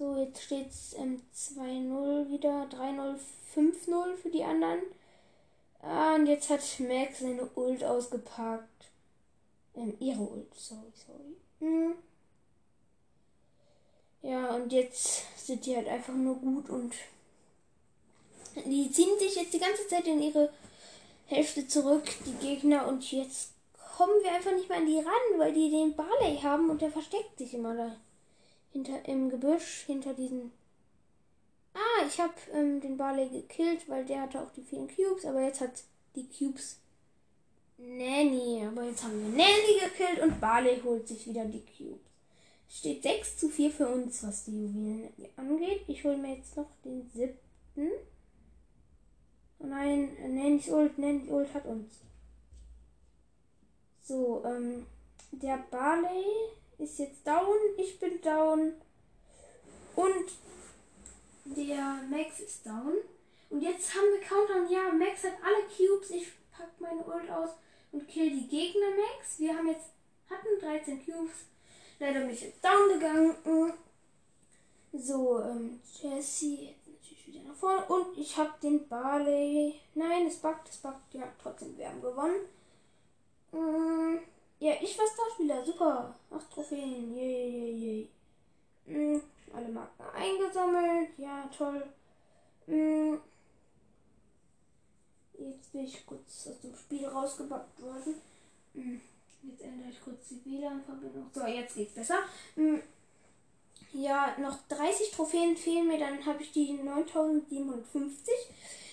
so, 0.00 0.16
jetzt 0.16 0.42
steht 0.42 0.70
es 0.70 0.94
ähm, 0.94 1.20
2-0 1.36 2.30
wieder. 2.30 2.66
3-0, 2.70 3.18
5-0 3.54 4.16
für 4.16 4.30
die 4.30 4.42
anderen. 4.42 4.80
Ah, 5.82 6.14
und 6.14 6.26
jetzt 6.26 6.48
hat 6.48 6.62
Max 6.80 7.20
seine 7.20 7.46
Ult 7.54 7.84
ausgepackt. 7.84 8.86
Ähm, 9.76 9.94
ihre 10.00 10.20
Ult, 10.20 10.54
sorry, 10.54 10.90
sorry. 11.06 11.36
Hm. 11.60 11.94
Ja, 14.22 14.54
und 14.54 14.72
jetzt 14.72 15.24
sind 15.36 15.66
die 15.66 15.76
halt 15.76 15.88
einfach 15.88 16.14
nur 16.14 16.36
gut 16.36 16.70
und 16.70 16.94
die 18.66 18.90
ziehen 18.90 19.18
sich 19.18 19.36
jetzt 19.36 19.52
die 19.52 19.58
ganze 19.58 19.86
Zeit 19.86 20.06
in 20.06 20.22
ihre 20.22 20.50
Hälfte 21.26 21.66
zurück, 21.66 22.04
die 22.26 22.34
Gegner, 22.34 22.88
und 22.88 23.10
jetzt 23.12 23.52
kommen 23.96 24.22
wir 24.22 24.32
einfach 24.32 24.52
nicht 24.52 24.68
mehr 24.68 24.78
an 24.78 24.86
die 24.86 24.98
ran, 24.98 25.38
weil 25.38 25.52
die 25.52 25.70
den 25.70 25.94
Barley 25.94 26.38
haben 26.42 26.70
und 26.70 26.80
der 26.82 26.90
versteckt 26.90 27.38
sich 27.38 27.54
immer 27.54 27.74
da 27.74 27.96
hinter 28.72 29.06
im 29.08 29.28
Gebüsch, 29.28 29.84
hinter 29.86 30.14
diesen. 30.14 30.52
Ah, 31.74 32.06
ich 32.06 32.18
habe 32.20 32.34
ähm, 32.52 32.80
den 32.80 32.96
Barley 32.96 33.28
gekillt, 33.28 33.88
weil 33.88 34.04
der 34.04 34.22
hatte 34.22 34.40
auch 34.40 34.50
die 34.52 34.62
vielen 34.62 34.88
Cubes, 34.88 35.24
aber 35.24 35.42
jetzt 35.42 35.60
hat 35.60 35.84
die 36.16 36.26
Cubes 36.28 36.78
Nanny. 37.78 38.64
Aber 38.66 38.84
jetzt 38.84 39.04
haben 39.04 39.20
wir 39.20 39.30
Nanny 39.30 39.80
gekillt 39.80 40.20
und 40.22 40.40
Barley 40.40 40.80
holt 40.82 41.06
sich 41.06 41.26
wieder 41.26 41.44
die 41.44 41.64
Cubes. 41.64 42.00
Es 42.68 42.78
steht 42.78 43.02
6 43.02 43.36
zu 43.38 43.48
4 43.48 43.70
für 43.70 43.88
uns, 43.88 44.22
was 44.22 44.44
die 44.44 44.52
Juwelen 44.52 45.08
angeht. 45.36 45.82
Ich 45.88 46.04
hole 46.04 46.16
mir 46.16 46.36
jetzt 46.36 46.56
noch 46.56 46.68
den 46.84 47.08
siebten. 47.12 47.90
Oh 49.58 49.66
nein, 49.66 50.16
Nannys 50.22 50.68
Ult, 50.68 50.96
Nannys 50.96 51.28
Ult 51.28 51.52
hat 51.52 51.66
uns. 51.66 51.94
So, 54.02 54.42
ähm, 54.44 54.86
der 55.32 55.58
Barley 55.70 56.24
ist 56.80 56.98
jetzt 56.98 57.26
down, 57.26 57.56
ich 57.76 57.98
bin 57.98 58.20
down 58.20 58.72
und 59.96 60.30
der 61.44 62.00
Max 62.10 62.40
ist 62.40 62.64
down. 62.64 62.94
Und 63.50 63.62
jetzt 63.62 63.92
haben 63.94 64.06
wir 64.12 64.20
Countdown. 64.20 64.70
Ja, 64.70 64.92
Max 64.92 65.24
hat 65.24 65.34
alle 65.42 65.64
Cubes. 65.64 66.10
Ich 66.10 66.28
pack 66.52 66.68
meine 66.78 67.02
Ult 67.04 67.28
aus 67.30 67.50
und 67.92 68.06
kill 68.06 68.30
die 68.30 68.48
Gegner 68.48 68.90
Max. 68.90 69.38
Wir 69.38 69.56
haben 69.56 69.68
jetzt 69.68 69.90
hatten 70.28 70.60
13 70.60 71.04
Cubes. 71.04 71.46
Leider 71.98 72.20
bin 72.20 72.30
ich 72.30 72.42
jetzt 72.42 72.64
down 72.64 72.88
gegangen. 72.88 73.72
So, 74.92 75.40
ähm, 75.40 75.80
Jesse 76.00 76.74
wieder 77.32 77.48
nach 77.48 77.54
vorne. 77.54 77.84
Und 77.86 78.18
ich 78.18 78.36
habe 78.36 78.52
den 78.62 78.88
Barley. 78.88 79.80
Nein, 79.94 80.26
es 80.26 80.36
backt, 80.36 80.68
es 80.68 80.78
backt. 80.78 81.14
Ja, 81.14 81.32
trotzdem, 81.42 81.76
wir 81.76 81.88
haben 81.88 82.02
gewonnen. 82.02 82.46
Mm, 83.52 84.18
ja, 84.60 84.74
ich 84.80 84.96
war 84.98 85.06
Starspieler. 85.06 85.64
Super. 85.64 86.14
Acht 86.30 86.50
Trophäen. 86.52 87.16
Yay, 87.16 87.48
yay, 87.50 88.08
yay. 88.86 89.16
Mm, 89.16 89.20
alle 89.54 89.68
Marken 89.68 90.02
eingesammelt. 90.14 91.10
Ja, 91.16 91.50
toll. 91.56 91.82
Mm, 92.66 93.14
jetzt 95.38 95.72
bin 95.72 95.84
ich 95.84 96.06
kurz 96.06 96.46
aus 96.48 96.60
dem 96.60 96.76
Spiel 96.76 97.06
rausgebackt 97.06 97.80
worden. 97.82 98.20
Mm, 98.74 98.96
jetzt 99.42 99.62
ändere 99.62 99.90
ich 99.90 100.00
kurz 100.02 100.28
die 100.28 100.44
WLAN-Verbindung. 100.44 101.30
So, 101.32 101.46
jetzt 101.46 101.74
geht's 101.74 101.94
besser. 101.94 102.18
Mm, 102.56 102.80
ja, 103.92 104.36
noch 104.38 104.58
30 104.68 105.10
Trophäen 105.10 105.56
fehlen 105.56 105.88
mir, 105.88 105.98
dann 105.98 106.24
habe 106.26 106.42
ich 106.42 106.52
die 106.52 106.72
9750. 106.74 108.34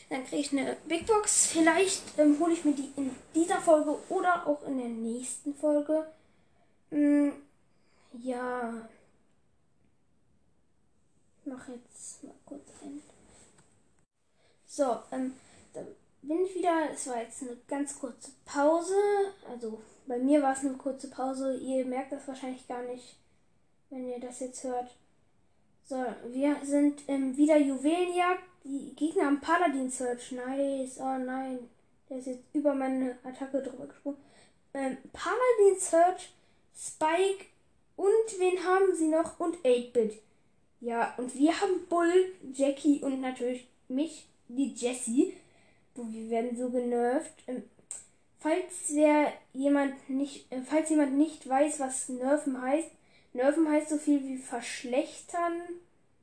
Dann 0.10 0.26
kriege 0.26 0.42
ich 0.42 0.52
eine 0.52 0.78
Big 0.88 1.06
Box. 1.06 1.48
Vielleicht 1.48 2.18
ähm, 2.18 2.40
hole 2.40 2.54
ich 2.54 2.64
mir 2.64 2.74
die 2.74 2.92
in 2.96 3.16
dieser 3.36 3.60
Folge 3.60 3.98
oder 4.10 4.48
auch 4.48 4.64
in 4.66 4.78
der 4.78 4.88
nächsten 4.88 5.54
Folge. 5.54 6.08
Hm, 6.92 7.34
ja. 8.24 8.88
Ich 11.40 11.52
mache 11.52 11.74
jetzt 11.74 12.24
mal 12.24 12.34
kurz 12.46 12.70
ein. 12.82 13.02
So, 14.66 15.00
ähm, 15.12 15.34
da 15.74 15.82
bin 16.22 16.46
ich 16.46 16.56
wieder. 16.56 16.90
Es 16.94 17.08
war 17.08 17.22
jetzt 17.22 17.42
eine 17.42 17.58
ganz 17.68 18.00
kurze 18.00 18.32
Pause. 18.46 18.96
Also 19.50 19.82
bei 20.06 20.18
mir 20.18 20.42
war 20.42 20.54
es 20.54 20.60
eine 20.60 20.74
kurze 20.74 21.10
Pause. 21.10 21.58
Ihr 21.58 21.86
merkt 21.86 22.14
das 22.14 22.28
wahrscheinlich 22.28 22.68
gar 22.68 22.84
nicht 22.84 23.18
wenn 23.90 24.10
ihr 24.10 24.20
das 24.20 24.40
jetzt 24.40 24.64
hört. 24.64 24.96
So, 25.90 26.04
wir 26.34 26.58
sind 26.64 27.02
ähm, 27.08 27.38
wieder 27.38 27.58
Juwelenjagd. 27.58 28.44
Die 28.66 28.94
Gegner 28.94 29.28
haben 29.28 29.40
Paladin 29.40 29.90
Search. 29.90 30.34
Nice. 30.34 30.98
Oh 31.00 31.18
nein. 31.18 31.60
Der 32.10 32.18
ist 32.18 32.28
jetzt 32.28 32.44
über 32.52 32.76
meine 32.76 33.18
Attacke 33.24 33.62
drüber 33.62 33.88
gesprungen. 33.88 34.18
Ähm, 34.74 34.98
Paladin 35.14 35.80
Search, 35.80 36.34
Spike 36.78 37.46
und 37.96 38.38
wen 38.38 38.62
haben 38.66 38.94
sie 38.96 39.08
noch? 39.08 39.40
Und 39.40 39.56
8-Bit. 39.60 40.22
Ja, 40.82 41.16
und 41.18 41.34
wir 41.36 41.60
haben 41.60 41.88
Bull, 41.88 42.34
Jackie 42.54 43.02
und 43.02 43.22
natürlich 43.22 43.66
mich, 43.88 44.28
die 44.50 44.74
Jessie. 44.74 45.36
Wir 45.96 46.30
werden 46.30 46.58
so 46.58 46.70
genervt. 46.70 47.34
Ähm, 47.48 47.64
falls 48.40 48.90
wer 48.90 49.32
jemand 49.54 50.10
nicht, 50.10 50.52
äh, 50.52 50.60
falls 50.64 50.90
jemand 50.90 51.18
nicht 51.18 51.48
weiß, 51.48 51.80
was 51.80 52.10
Nerven 52.10 52.62
heißt, 52.62 52.92
Nerven 53.34 53.70
heißt 53.70 53.90
so 53.90 53.98
viel 53.98 54.24
wie 54.24 54.38
verschlechtern. 54.38 55.62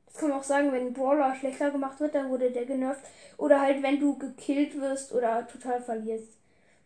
Das 0.05 0.17
kann 0.17 0.29
man 0.29 0.39
auch 0.39 0.43
sagen, 0.43 0.71
wenn 0.71 0.87
ein 0.87 0.93
Brawler 0.93 1.35
schlechter 1.35 1.71
gemacht 1.71 1.99
wird, 1.99 2.15
dann 2.15 2.29
wurde 2.29 2.51
der 2.51 2.65
genervt. 2.65 3.01
Oder 3.37 3.61
halt, 3.61 3.83
wenn 3.83 3.99
du 3.99 4.17
gekillt 4.17 4.79
wirst 4.79 5.11
oder 5.11 5.47
total 5.47 5.81
verlierst. 5.81 6.37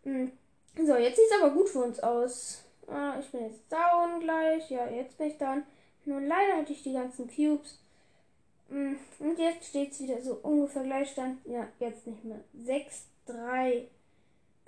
Hm. 0.04 0.32
So, 0.76 0.96
jetzt 0.96 1.18
sieht 1.18 1.26
es 1.30 1.42
aber 1.42 1.54
gut 1.54 1.70
für 1.70 1.80
uns 1.80 2.00
aus. 2.00 2.64
Ah, 2.88 3.18
ich 3.20 3.30
bin 3.30 3.44
jetzt 3.44 3.62
down 3.72 4.20
gleich. 4.20 4.70
Ja, 4.70 4.88
jetzt 4.90 5.18
bin 5.18 5.28
ich 5.28 5.38
down. 5.38 5.64
Nur 6.06 6.22
leider 6.22 6.58
hatte 6.58 6.74
ich 6.74 6.84
die 6.84 6.94
ganzen 6.94 7.28
Cubes. 7.28 7.80
Hm. 8.70 8.98
Und 9.20 9.38
jetzt 9.38 9.68
steht 9.68 9.92
es 9.92 10.00
wieder 10.00 10.22
so 10.22 10.40
ungefähr 10.42 10.84
Gleichstand. 10.84 11.40
Ja, 11.46 11.68
jetzt 11.80 12.08
nicht 12.08 12.24
mehr. 12.24 12.40
6-3 12.66 13.84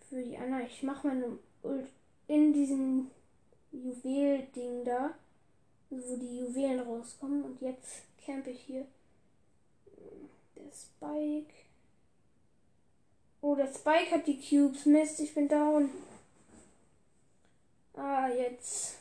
für 0.10 0.22
die 0.22 0.38
Anna. 0.38 0.62
Ich 0.62 0.84
mache 0.84 1.08
meine 1.08 1.38
Ult 1.64 1.88
in 2.28 2.54
diesem 2.54 3.10
Juwel-Ding 3.72 4.84
da 4.84 5.12
wo 5.92 6.16
die 6.16 6.40
Juwelen 6.40 6.80
rauskommen. 6.80 7.44
Und 7.44 7.62
jetzt 7.62 8.04
campe 8.26 8.52
ich 8.52 8.62
hier. 8.62 8.88
Der 10.56 10.72
Spike. 10.72 11.54
Oh, 13.42 13.56
der 13.56 13.68
Spike 13.68 14.12
hat 14.12 14.28
die 14.28 14.40
Cubes. 14.40 14.86
Mist, 14.86 15.20
ich 15.20 15.34
bin 15.34 15.48
down. 15.48 15.90
Ah, 17.94 18.28
jetzt. 18.30 18.98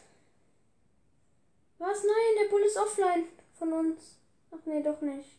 Was? 1.79 2.03
Nein, 2.05 2.43
der 2.43 2.51
Bull 2.51 2.63
ist 2.63 2.77
offline 2.77 3.25
von 3.59 3.73
uns. 3.73 4.17
Ach 4.51 4.59
nee, 4.65 4.83
doch 4.83 5.01
nicht. 5.01 5.31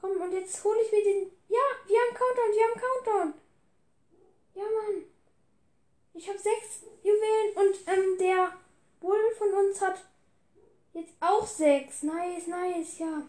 Komm, 0.00 0.20
und 0.20 0.32
jetzt 0.32 0.64
hole 0.64 0.80
ich 0.80 0.92
mir 0.92 1.02
den. 1.02 1.30
Ja, 1.48 1.58
wir 1.86 1.98
haben 1.98 2.14
Countdown, 2.14 2.52
wir 2.52 2.64
haben 2.64 2.80
Countdown. 2.80 3.34
Ja, 4.54 4.62
Mann. 4.62 5.04
Ich 6.14 6.28
habe 6.28 6.38
sechs 6.38 6.84
Juwelen 7.02 7.56
und 7.56 7.88
ähm, 7.88 8.18
der 8.18 8.52
Bull 9.00 9.34
von 9.36 9.52
uns 9.52 9.80
hat 9.80 10.04
jetzt 10.92 11.14
auch 11.20 11.46
6. 11.46 12.02
Nice, 12.04 12.46
nice, 12.46 12.98
ja. 12.98 13.22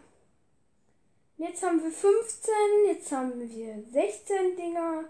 Jetzt 1.38 1.62
haben 1.62 1.82
wir 1.82 1.90
15, 1.90 2.52
jetzt 2.86 3.10
haben 3.10 3.40
wir 3.40 3.82
16 3.90 4.56
Dinger. 4.56 5.04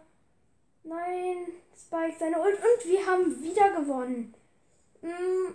Nein, 0.85 1.49
Spike 1.77 2.17
seine 2.19 2.41
Ult 2.41 2.57
und 2.57 2.91
wir 2.91 3.07
haben 3.07 3.43
wieder 3.43 3.71
gewonnen. 3.73 4.35
Mm. 5.03 5.55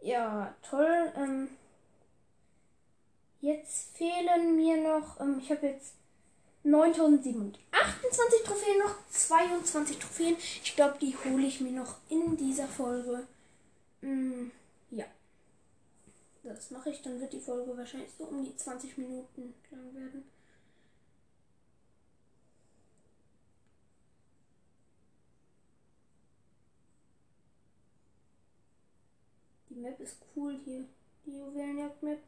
Ja, 0.00 0.54
toll. 0.62 1.12
Ähm, 1.16 1.48
jetzt 3.40 3.96
fehlen 3.96 4.56
mir 4.56 4.76
noch, 4.76 5.20
ähm, 5.20 5.38
ich 5.42 5.50
habe 5.50 5.66
jetzt 5.66 5.94
9028 6.64 8.42
Trophäen, 8.44 8.78
noch 8.78 8.94
22 9.10 9.98
Trophäen. 9.98 10.36
Ich 10.38 10.74
glaube, 10.74 10.98
die 11.00 11.16
hole 11.16 11.46
ich 11.46 11.60
mir 11.60 11.72
noch 11.72 11.96
in 12.08 12.36
dieser 12.36 12.68
Folge. 12.68 13.26
Mm, 14.00 14.50
ja. 14.90 15.06
Das 16.42 16.70
mache 16.70 16.90
ich, 16.90 17.02
dann 17.02 17.20
wird 17.20 17.32
die 17.32 17.40
Folge 17.40 17.76
wahrscheinlich 17.76 18.10
so 18.16 18.24
um 18.24 18.44
die 18.44 18.56
20 18.56 18.98
Minuten 18.98 19.54
lang 19.70 19.94
werden. 19.94 20.24
Die 29.70 29.74
Map 29.74 30.00
ist 30.00 30.16
cool 30.34 30.58
hier. 30.64 30.84
Die 31.26 31.38
Juwelenjagd-Map. 31.38 32.18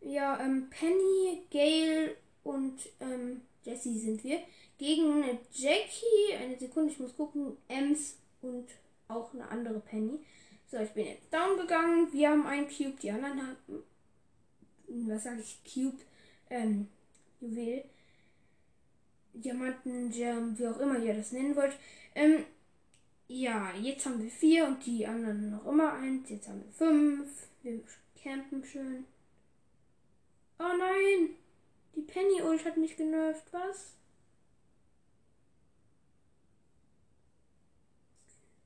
Ja, 0.00 0.40
ähm, 0.40 0.70
Penny, 0.70 1.42
Gale 1.50 2.16
und 2.42 2.80
ähm, 3.00 3.42
Jessie 3.64 3.98
sind 3.98 4.24
wir. 4.24 4.40
Gegen 4.78 5.22
eine 5.22 5.38
Jackie, 5.52 6.34
eine 6.38 6.58
Sekunde, 6.58 6.92
ich 6.92 6.98
muss 6.98 7.16
gucken, 7.16 7.56
Ems 7.68 8.16
und 8.40 8.66
auch 9.08 9.34
eine 9.34 9.48
andere 9.48 9.80
Penny. 9.80 10.20
So, 10.70 10.78
ich 10.78 10.90
bin 10.90 11.06
jetzt 11.06 11.32
down 11.32 11.58
gegangen. 11.58 12.12
Wir 12.12 12.30
haben 12.30 12.46
einen 12.46 12.68
Cube, 12.68 12.96
die 13.02 13.10
anderen 13.10 13.42
haben. 13.42 13.82
Was 14.88 15.24
sage 15.24 15.40
ich? 15.40 15.60
Cube, 15.64 15.98
ähm, 16.48 16.88
Juwel. 17.40 17.84
Diamanten, 19.32 20.10
Gem, 20.10 20.58
wie 20.58 20.66
auch 20.66 20.78
immer 20.78 20.98
ihr 20.98 21.14
das 21.14 21.32
nennen 21.32 21.54
wollt. 21.56 21.76
Ähm, 22.14 22.44
ja, 23.28 23.72
jetzt 23.76 24.06
haben 24.06 24.22
wir 24.22 24.30
vier 24.30 24.66
und 24.66 24.84
die 24.84 25.06
anderen 25.06 25.50
noch 25.50 25.66
immer 25.66 25.92
eins. 25.92 26.28
Jetzt 26.28 26.48
haben 26.48 26.64
wir 26.64 26.72
fünf. 26.72 27.48
Wir 27.62 27.80
campen 28.22 28.64
schön. 28.64 29.04
Oh 30.58 30.76
nein! 30.76 31.36
Die 31.94 32.02
Penny 32.02 32.42
Ult 32.42 32.64
hat 32.64 32.76
mich 32.76 32.96
genervt. 32.96 33.52
Was? 33.52 33.94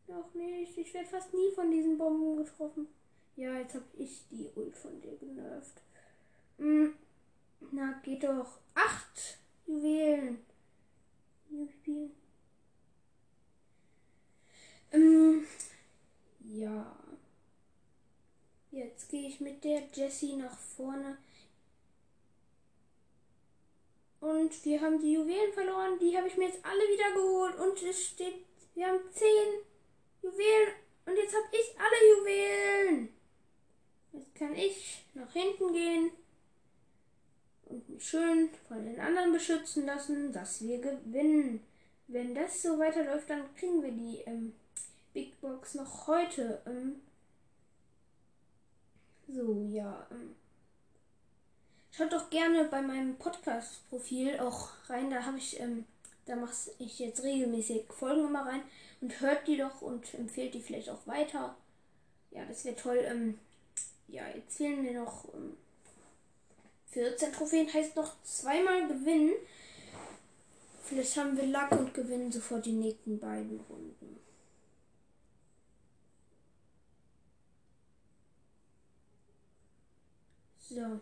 Noch 0.06 0.34
nicht. 0.34 0.76
Ich 0.78 0.92
werde 0.94 1.08
fast 1.08 1.32
nie 1.32 1.50
von 1.54 1.70
diesen 1.70 1.98
Bomben 1.98 2.36
getroffen. 2.36 2.88
Ja, 3.36 3.58
jetzt 3.58 3.74
habe 3.74 3.84
ich 3.98 4.22
die 4.30 4.48
Ult 4.54 4.76
von 4.76 5.00
dir 5.00 5.16
genervt. 5.16 5.80
Hm. 6.58 6.94
Na, 7.72 8.00
geht 8.04 8.22
doch. 8.22 8.58
Acht 8.74 9.38
Juwelen. 9.66 10.38
Juwelen. 11.50 12.12
Ähm, 14.92 15.46
ja. 16.40 16.96
Jetzt 18.70 19.08
gehe 19.08 19.28
ich 19.28 19.40
mit 19.40 19.64
der 19.64 19.82
Jessie 19.92 20.36
nach 20.36 20.56
vorne. 20.56 21.18
Und 24.24 24.64
wir 24.64 24.80
haben 24.80 24.98
die 24.98 25.12
Juwelen 25.12 25.52
verloren. 25.52 25.98
Die 25.98 26.16
habe 26.16 26.28
ich 26.28 26.36
mir 26.38 26.46
jetzt 26.46 26.64
alle 26.64 26.80
wieder 26.80 27.12
geholt. 27.12 27.56
Und 27.56 27.82
es 27.82 28.06
steht, 28.06 28.36
wir 28.74 28.86
haben 28.86 29.00
zehn 29.12 29.60
Juwelen. 30.22 30.72
Und 31.04 31.14
jetzt 31.14 31.34
habe 31.34 31.46
ich 31.52 31.78
alle 31.78 32.10
Juwelen. 32.10 33.08
Jetzt 34.14 34.34
kann 34.34 34.54
ich 34.54 35.04
nach 35.12 35.30
hinten 35.30 35.74
gehen 35.74 36.10
und 37.66 37.86
mich 37.90 38.02
schön 38.02 38.48
von 38.66 38.86
den 38.86 38.98
anderen 38.98 39.32
beschützen 39.32 39.84
lassen, 39.84 40.32
dass 40.32 40.62
wir 40.62 40.78
gewinnen. 40.78 41.62
Wenn 42.06 42.34
das 42.34 42.62
so 42.62 42.78
weiterläuft, 42.78 43.28
dann 43.28 43.54
kriegen 43.56 43.82
wir 43.82 43.92
die 43.92 44.22
ähm, 44.24 44.54
Big 45.12 45.38
Box 45.42 45.74
noch 45.74 46.06
heute. 46.06 46.62
Ähm, 46.64 47.02
so, 49.28 49.68
ja. 49.70 50.06
Ähm, 50.10 50.34
schaut 51.96 52.12
doch 52.12 52.30
gerne 52.30 52.64
bei 52.64 52.82
meinem 52.82 53.16
Podcast-Profil 53.16 54.40
auch 54.40 54.70
rein. 54.88 55.10
Da 55.10 55.24
habe 55.24 55.38
ich, 55.38 55.60
ähm, 55.60 55.84
da 56.26 56.36
mache 56.36 56.52
ich 56.78 56.98
jetzt 56.98 57.22
regelmäßig 57.22 57.84
Folgen 57.88 58.26
immer 58.28 58.46
rein 58.46 58.62
und 59.00 59.20
hört 59.20 59.46
die 59.46 59.56
doch 59.56 59.82
und 59.82 60.12
empfehlt 60.14 60.54
die 60.54 60.60
vielleicht 60.60 60.90
auch 60.90 61.06
weiter. 61.06 61.56
Ja, 62.30 62.44
das 62.46 62.64
wäre 62.64 62.76
toll. 62.76 62.98
Ähm, 63.04 63.38
ja, 64.08 64.24
jetzt 64.34 64.56
fehlen 64.56 64.82
mir 64.82 65.00
noch 65.00 65.26
14 66.90 67.28
ähm, 67.28 67.34
Trophäen, 67.34 67.72
heißt 67.72 67.96
noch 67.96 68.12
zweimal 68.24 68.88
gewinnen. 68.88 69.32
Vielleicht 70.84 71.16
haben 71.16 71.36
wir 71.36 71.46
Lack 71.46 71.72
und 71.72 71.94
gewinnen 71.94 72.30
sofort 72.30 72.66
die 72.66 72.72
nächsten 72.72 73.18
beiden 73.18 73.60
Runden. 73.68 74.20
So. 80.60 81.00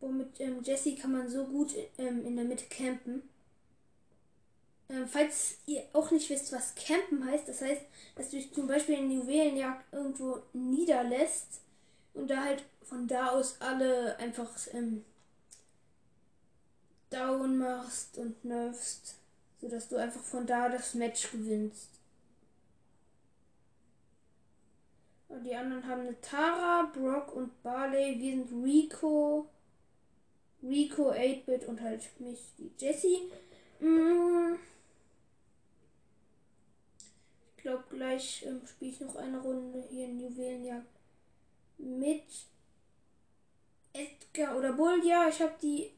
Boah, 0.00 0.10
mit 0.10 0.40
ähm, 0.40 0.62
Jesse 0.62 0.94
kann 0.94 1.12
man 1.12 1.28
so 1.28 1.44
gut 1.44 1.74
ähm, 1.98 2.24
in 2.24 2.36
der 2.36 2.44
Mitte 2.44 2.66
campen. 2.66 3.22
Ähm, 4.90 5.06
falls 5.06 5.58
ihr 5.66 5.82
auch 5.92 6.10
nicht 6.10 6.30
wisst, 6.30 6.52
was 6.52 6.74
campen 6.74 7.24
heißt, 7.24 7.48
das 7.48 7.60
heißt, 7.60 7.82
dass 8.14 8.30
du 8.30 8.36
dich 8.36 8.52
zum 8.52 8.66
Beispiel 8.66 8.96
in 8.96 9.10
Juwelenjagd 9.10 9.92
irgendwo 9.92 10.42
niederlässt 10.52 11.60
und 12.14 12.28
da 12.28 12.44
halt 12.44 12.64
von 12.82 13.06
da 13.06 13.30
aus 13.30 13.60
alle 13.60 14.16
einfach 14.18 14.50
ähm, 14.72 15.04
down 17.10 17.58
machst 17.58 18.16
und 18.18 18.44
nerfst, 18.44 19.16
sodass 19.60 19.88
du 19.88 19.96
einfach 19.96 20.22
von 20.22 20.46
da 20.46 20.68
das 20.68 20.94
Match 20.94 21.30
gewinnst. 21.30 21.90
Und 25.28 25.44
die 25.44 25.54
anderen 25.54 25.86
haben 25.86 26.02
eine 26.02 26.20
Tara, 26.22 26.90
Brock 26.94 27.34
und 27.34 27.62
Barley. 27.62 28.18
Wir 28.18 28.32
sind 28.32 28.64
Rico, 28.64 29.46
Rico, 30.62 31.10
8-Bit 31.10 31.66
und 31.66 31.80
halt 31.80 32.02
mich, 32.20 32.40
die 32.58 32.70
Jessie. 32.78 33.30
Mm. 33.80 34.56
Ich 37.56 37.62
glaube, 37.62 37.84
gleich 37.90 38.44
ähm, 38.46 38.62
spiele 38.66 38.90
ich 38.90 39.00
noch 39.00 39.16
eine 39.16 39.40
Runde 39.40 39.84
hier 39.90 40.06
in 40.06 40.20
Juwelenjagd 40.20 40.86
mit 41.78 42.24
Edgar 43.92 44.56
oder 44.56 44.72
Bull. 44.72 45.00
Ja, 45.04 45.28
ich 45.28 45.40
habe 45.40 45.54
die 45.62 45.90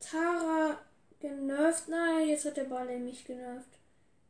Tara 0.00 0.78
genervt. 1.20 1.88
Nein, 1.88 2.28
jetzt 2.28 2.44
hat 2.44 2.56
der 2.56 2.64
Barley 2.64 2.98
mich 2.98 3.24
genervt. 3.24 3.68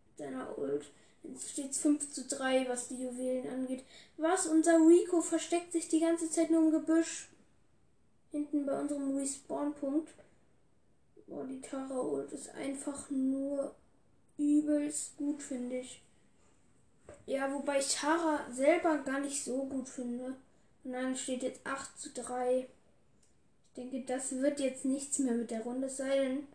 Mit 0.09 0.19
seiner 0.19 0.59
Ult. 0.59 0.87
Jetzt 1.23 1.51
steht 1.51 1.71
es 1.71 1.79
5 1.79 2.13
zu 2.13 2.27
3, 2.27 2.69
was 2.69 2.89
die 2.89 3.03
Juwelen 3.03 3.49
angeht. 3.49 3.85
Was? 4.17 4.47
Unser 4.47 4.79
Rico 4.79 5.21
versteckt 5.21 5.73
sich 5.73 5.89
die 5.89 6.01
ganze 6.01 6.31
Zeit 6.31 6.51
nur 6.51 6.63
im 6.63 6.71
Gebüsch. 6.71 7.30
Hinten 8.31 8.67
bei 8.67 8.79
unserem 8.79 9.17
Respawn-Punkt. 9.17 10.13
Boah, 11.27 11.45
die 11.45 11.61
Tara 11.61 12.01
Ult 12.01 12.33
ist 12.33 12.51
einfach 12.55 13.11
nur 13.11 13.75
übelst 14.37 15.17
gut, 15.17 15.43
finde 15.43 15.79
ich. 15.79 16.03
Ja, 17.27 17.53
wobei 17.53 17.79
ich 17.79 17.95
Tara 17.95 18.51
selber 18.53 18.99
gar 18.99 19.21
nicht 19.21 19.45
so 19.45 19.65
gut 19.65 19.89
finde. 19.89 20.37
Und 20.85 20.93
dann 20.93 21.17
steht 21.17 21.43
jetzt 21.43 21.61
8 21.65 21.99
zu 21.99 22.11
3. 22.11 22.67
Ich 23.69 23.75
denke, 23.77 24.03
das 24.07 24.33
wird 24.33 24.61
jetzt 24.61 24.85
nichts 24.85 25.19
mehr 25.19 25.35
mit 25.35 25.51
der 25.51 25.63
Runde, 25.63 25.89
sei 25.89 26.17
denn, 26.17 26.49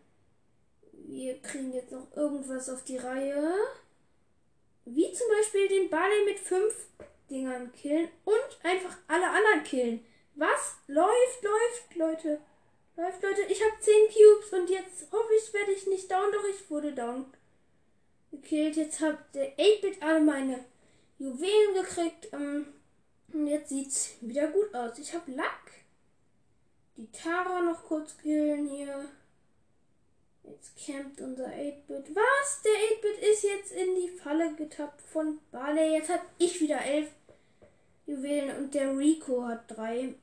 wir 0.92 1.40
kriegen 1.40 1.72
jetzt 1.72 1.92
noch 1.92 2.14
irgendwas 2.16 2.68
auf 2.68 2.84
die 2.84 2.96
Reihe. 2.96 3.54
Wie 4.84 5.12
zum 5.12 5.26
Beispiel 5.36 5.68
den 5.68 5.90
Barley 5.90 6.24
mit 6.26 6.38
fünf 6.38 6.88
Dingern 7.30 7.72
killen 7.72 8.08
und 8.24 8.58
einfach 8.62 8.96
alle 9.08 9.28
anderen 9.28 9.64
killen. 9.64 10.04
Was? 10.36 10.76
Läuft, 10.86 11.42
läuft, 11.42 11.94
Leute. 11.94 12.40
Läuft, 12.96 13.22
Leute. 13.22 13.42
Ich 13.48 13.62
habe 13.62 13.80
10 13.80 13.94
Cubes 14.08 14.52
und 14.52 14.70
jetzt 14.70 15.10
hoffe 15.10 15.32
ich, 15.34 15.52
werde 15.54 15.72
ich 15.72 15.86
nicht 15.86 16.10
down, 16.10 16.30
doch 16.30 16.44
ich 16.44 16.70
wurde 16.70 16.92
down. 16.92 17.26
Gekillt. 18.30 18.76
Jetzt 18.76 19.00
hat 19.00 19.34
der 19.34 19.56
8-Bit 19.56 20.02
alle 20.02 20.20
meine 20.20 20.64
Juwelen 21.18 21.74
gekriegt. 21.74 22.28
Ähm, 22.32 22.66
und 23.32 23.46
jetzt 23.46 23.70
sieht's 23.70 24.14
wieder 24.20 24.48
gut 24.48 24.74
aus. 24.74 24.98
Ich 24.98 25.14
habe 25.14 25.32
Lack. 25.32 25.72
Die 26.98 27.10
Tara 27.12 27.62
noch 27.62 27.82
kurz 27.84 28.16
killen 28.18 28.68
hier. 28.68 29.06
Jetzt 30.44 30.76
campt 30.76 31.20
unser 31.22 31.46
8-Bit. 31.46 32.14
Was? 32.14 32.62
Der 32.62 32.72
8-Bit 32.72 33.24
ist 33.30 33.42
jetzt 33.42 33.72
in 33.72 33.94
die 33.94 34.10
Falle 34.10 34.54
getappt 34.54 35.00
von 35.00 35.38
Barley. 35.50 35.94
Jetzt 35.94 36.10
habe 36.10 36.26
ich 36.38 36.60
wieder 36.60 36.82
11 36.82 37.08
Juwelen 38.06 38.56
und 38.58 38.74
der 38.74 38.96
Rico 38.96 39.46
hat 39.46 39.64
3. 39.68 40.14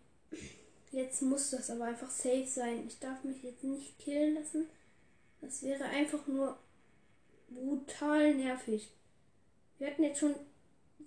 Jetzt 0.94 1.24
muss 1.24 1.50
das 1.50 1.72
aber 1.72 1.86
einfach 1.86 2.12
safe 2.12 2.46
sein. 2.46 2.86
Ich 2.88 3.00
darf 3.00 3.24
mich 3.24 3.42
jetzt 3.42 3.64
nicht 3.64 3.98
killen 3.98 4.36
lassen. 4.36 4.70
Das 5.42 5.64
wäre 5.64 5.86
einfach 5.86 6.28
nur 6.28 6.56
brutal 7.50 8.36
nervig. 8.36 8.92
Wir 9.80 9.88
hatten 9.88 10.04
jetzt 10.04 10.20
schon 10.20 10.36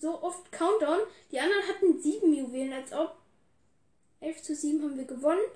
so 0.01 0.21
oft 0.23 0.51
Countdown. 0.51 0.99
Die 1.31 1.39
anderen 1.39 1.69
hatten 1.69 2.03
7 2.03 2.35
Juwelen, 2.35 2.73
als 2.73 2.93
ob. 2.93 3.17
11 4.21 4.43
zu 4.43 4.57
7 4.57 4.83
haben 4.83 4.99
wir 4.99 5.05
gewonnen. 5.05 5.47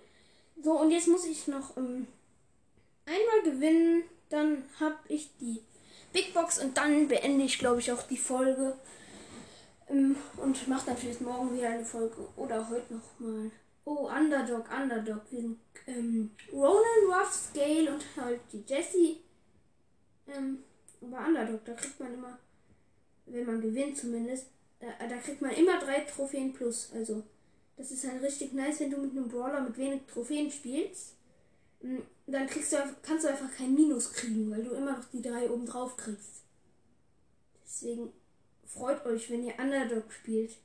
So, 0.62 0.78
und 0.78 0.92
jetzt 0.92 1.08
muss 1.08 1.26
ich 1.26 1.48
noch 1.48 1.76
ähm, 1.76 2.06
einmal 3.06 3.42
gewinnen, 3.42 4.04
dann 4.28 4.62
habe 4.78 4.98
ich 5.08 5.30
die 5.40 5.60
Big 6.12 6.32
Box 6.34 6.62
und 6.62 6.76
dann 6.76 7.08
beende 7.08 7.44
ich, 7.44 7.58
glaube 7.58 7.80
ich, 7.80 7.90
auch 7.90 8.02
die 8.04 8.16
Folge. 8.16 8.78
Ähm, 9.88 10.14
und 10.36 10.68
mache 10.68 10.94
vielleicht 10.94 11.20
morgen 11.20 11.56
wieder 11.56 11.70
eine 11.70 11.84
Folge 11.84 12.28
oder 12.36 12.68
heute 12.68 12.94
noch 12.94 13.18
mal. 13.18 13.50
Oh, 13.92 14.08
Underdog, 14.08 14.70
Underdog. 14.70 15.22
Wir 15.30 15.40
sind 15.40 15.58
ähm, 15.88 16.30
Ronan, 16.52 17.12
Ruffs, 17.12 17.50
Gale 17.52 17.92
und 17.92 18.04
halt 18.16 18.40
die 18.52 18.62
Jessie. 18.64 19.20
Ähm, 20.28 20.62
aber 21.02 21.26
Underdog, 21.26 21.64
da 21.64 21.72
kriegt 21.72 21.98
man 21.98 22.14
immer, 22.14 22.38
wenn 23.26 23.46
man 23.46 23.60
gewinnt 23.60 23.98
zumindest, 23.98 24.46
da, 24.78 24.86
da 25.08 25.16
kriegt 25.16 25.42
man 25.42 25.50
immer 25.50 25.80
drei 25.80 26.02
Trophäen 26.02 26.52
plus. 26.52 26.92
Also, 26.94 27.24
das 27.76 27.90
ist 27.90 28.06
halt 28.06 28.22
richtig 28.22 28.52
nice, 28.52 28.78
wenn 28.78 28.92
du 28.92 28.98
mit 28.98 29.10
einem 29.10 29.26
Brawler 29.26 29.60
mit 29.60 29.76
wenig 29.76 30.02
Trophäen 30.06 30.52
spielst. 30.52 31.16
Mm, 31.82 31.98
dann 32.28 32.46
kriegst 32.46 32.72
du, 32.72 32.76
kannst 33.02 33.24
du 33.24 33.28
einfach 33.28 33.50
kein 33.56 33.74
Minus 33.74 34.12
kriegen, 34.12 34.52
weil 34.52 34.62
du 34.62 34.70
immer 34.70 34.98
noch 34.98 35.04
die 35.06 35.20
drei 35.20 35.50
oben 35.50 35.66
drauf 35.66 35.96
kriegst. 35.96 36.44
Deswegen 37.64 38.12
freut 38.66 39.04
euch, 39.04 39.28
wenn 39.30 39.42
ihr 39.42 39.58
Underdog 39.58 40.12
spielt. 40.12 40.58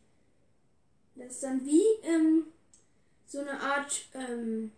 Das 1.16 1.32
ist 1.32 1.44
dann 1.44 1.66
wie 1.66 1.82
ähm, 2.04 2.46
so 3.28 3.40
eine 3.40 3.60
Art 3.60 4.06
ähm, 4.14 4.72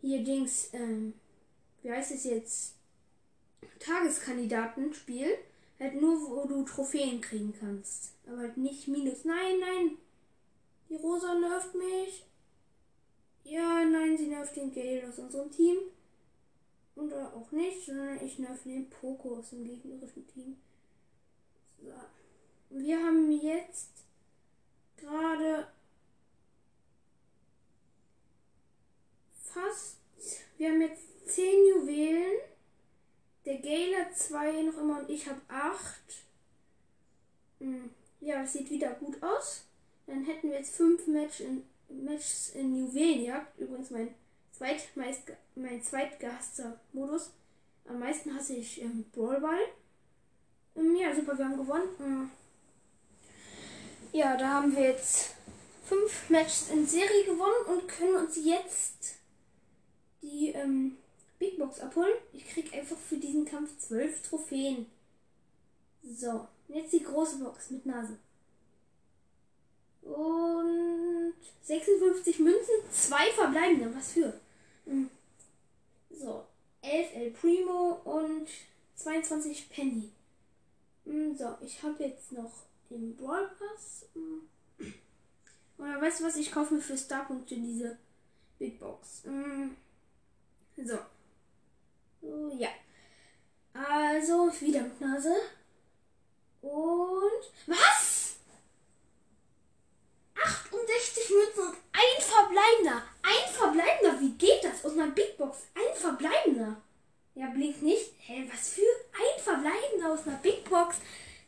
hier 0.00 0.22
Dings, 0.22 0.70
ähm, 0.72 1.14
wie 1.82 1.90
heißt 1.90 2.12
es 2.12 2.24
jetzt? 2.24 2.74
Tageskandidatenspiel. 3.78 5.38
Halt 5.80 6.00
nur, 6.00 6.30
wo 6.30 6.46
du 6.46 6.62
Trophäen 6.64 7.20
kriegen 7.20 7.52
kannst. 7.58 8.12
Aber 8.26 8.38
halt 8.38 8.56
nicht 8.56 8.86
Minus. 8.88 9.24
Nein, 9.24 9.58
nein. 9.60 9.98
Die 10.88 10.96
Rosa 10.96 11.34
nervt 11.34 11.74
mich. 11.74 12.24
Ja, 13.44 13.84
nein, 13.84 14.16
sie 14.16 14.28
nervt 14.28 14.56
den 14.56 14.72
Gale 14.72 15.08
aus 15.08 15.18
unserem 15.18 15.50
Team. 15.50 15.76
Oder 16.96 17.34
auch 17.34 17.50
nicht, 17.50 17.84
sondern 17.84 18.24
ich 18.24 18.38
nerv 18.38 18.62
den 18.62 18.88
Poco 18.88 19.38
aus 19.38 19.50
dem 19.50 19.64
gegnerischen 19.64 20.26
Team. 20.28 20.56
So. 21.82 21.92
Wir 22.70 22.98
haben 22.98 23.30
jetzt 23.32 23.90
gerade 24.96 25.66
fast. 29.54 29.98
Wir 30.58 30.70
haben 30.70 30.80
jetzt 30.80 31.02
10 31.26 31.44
Juwelen. 31.66 32.40
Der 33.44 33.58
Gale 33.58 33.96
hat 34.04 34.16
2 34.16 34.62
noch 34.62 34.78
immer 34.78 35.00
und 35.00 35.10
ich 35.10 35.28
habe 35.28 35.40
8. 35.48 35.84
Hm, 37.60 37.90
ja, 38.20 38.42
das 38.42 38.52
sieht 38.54 38.70
wieder 38.70 38.90
gut 38.94 39.22
aus. 39.22 39.64
Dann 40.06 40.24
hätten 40.24 40.50
wir 40.50 40.58
jetzt 40.58 40.76
5 40.76 41.06
Match 41.08 41.40
in, 41.40 41.64
Matches 41.88 42.52
in 42.54 42.76
Juwelenjagd. 42.76 43.58
Übrigens 43.58 43.90
mein, 43.90 44.14
zweitmeist, 44.52 45.22
mein 45.54 45.82
zweitgehasster 45.82 46.80
Modus. 46.92 47.30
Am 47.86 47.98
meisten 47.98 48.34
hasse 48.34 48.54
ich 48.54 48.80
ähm, 48.80 49.04
Brawlball. 49.12 49.60
Ähm, 50.76 50.96
ja, 50.96 51.14
super, 51.14 51.36
wir 51.36 51.44
haben 51.44 51.58
gewonnen. 51.58 51.88
Ähm, 52.00 52.30
ja, 54.12 54.36
da 54.36 54.54
haben 54.54 54.74
wir 54.74 54.84
jetzt 54.84 55.34
5 55.84 56.30
Matches 56.30 56.70
in 56.70 56.86
Serie 56.86 57.24
gewonnen 57.24 57.66
und 57.66 57.88
können 57.88 58.16
uns 58.16 58.36
jetzt 58.42 59.18
die 60.34 60.48
ähm, 60.50 60.96
Big 61.38 61.58
Box 61.58 61.80
abholen. 61.80 62.14
Ich 62.32 62.46
krieg 62.46 62.72
einfach 62.74 62.96
für 62.96 63.16
diesen 63.16 63.44
Kampf 63.44 63.76
12 63.78 64.22
Trophäen. 64.22 64.86
So, 66.02 66.46
jetzt 66.68 66.92
die 66.92 67.02
große 67.02 67.38
Box 67.38 67.70
mit 67.70 67.86
Nase. 67.86 68.18
Und 70.02 71.34
56 71.62 72.40
Münzen, 72.40 72.74
zwei 72.92 73.30
verbleibende. 73.32 73.94
Was 73.96 74.12
für? 74.12 74.38
Hm. 74.84 75.08
So, 76.10 76.44
11 76.82 77.14
El 77.14 77.30
Primo 77.30 78.00
und 78.04 78.48
22 78.96 79.70
Penny. 79.70 80.10
Hm, 81.06 81.36
so, 81.36 81.56
ich 81.62 81.82
habe 81.82 82.04
jetzt 82.04 82.32
noch 82.32 82.52
den 82.90 83.16
Brawl 83.16 83.50
Pass. 83.58 84.06
Hm. 84.14 84.42
Oder 85.78 86.00
weißt 86.00 86.20
du 86.20 86.24
was? 86.24 86.36
Ich 86.36 86.52
kaufe 86.52 86.74
mir 86.74 86.80
für 86.80 86.96
Starpunkte 86.96 87.56
diese 87.56 87.98
Big 88.58 88.78
Box. 88.78 89.22
So. 90.76 90.98
So, 92.20 92.50
ja. 92.58 92.68
Also, 93.72 94.50
wieder 94.60 94.82
mit 94.82 95.00
Nase. 95.00 95.34
Und. 96.62 97.44
Was? 97.66 98.36
68 100.34 101.30
Münzen 101.30 101.68
und 101.68 101.76
ein 101.92 102.22
verbleibender. 102.22 103.02
Ein 103.22 103.52
verbleibender? 103.52 104.20
Wie 104.20 104.32
geht 104.32 104.64
das? 104.64 104.84
Aus 104.84 104.92
einer 104.92 105.12
Big 105.12 105.36
Box. 105.38 105.66
Ein 105.74 105.96
verbleibender. 105.96 106.76
Ja, 107.34 107.48
blinkt 107.48 107.82
nicht. 107.82 108.12
Hä, 108.18 108.48
was 108.52 108.70
für 108.70 108.82
ein 109.12 109.42
verbleibender 109.42 110.12
aus 110.12 110.26
einer 110.26 110.36
Big 110.38 110.68
Box? 110.68 110.96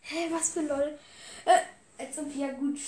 Hä, 0.03 0.29
was 0.31 0.51
für 0.51 0.63
lol. 0.63 0.99
Äh, 1.45 1.61
als 1.99 2.19
ob 2.19 2.35
ja 2.35 2.53
gut. 2.53 2.79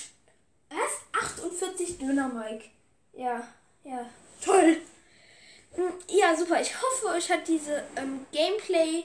Was? 0.70 1.22
48 1.30 1.98
Döner, 1.98 2.28
Mike. 2.28 2.64
Ja, 3.12 3.46
ja. 3.84 4.08
Toll. 4.44 4.78
Hm, 5.74 5.92
ja, 6.08 6.36
super. 6.36 6.60
Ich 6.60 6.74
hoffe, 6.74 7.16
euch 7.16 7.30
hat 7.30 7.46
diese 7.48 7.84
ähm, 7.96 8.26
Gameplay 8.32 9.04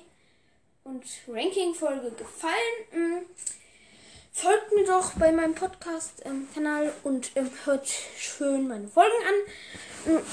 und 0.83 1.03
Ranking-Folge 1.27 2.11
gefallen. 2.11 2.53
Ähm, 2.93 3.25
folgt 4.31 4.73
mir 4.73 4.85
doch 4.85 5.13
bei 5.13 5.31
meinem 5.31 5.55
Podcast-Kanal 5.55 6.85
ähm, 6.85 6.93
und 7.03 7.31
hört 7.65 7.87
schön 8.17 8.67
meine 8.67 8.87
Folgen 8.87 9.15
an. 9.27 10.13
Hm, 10.13 10.25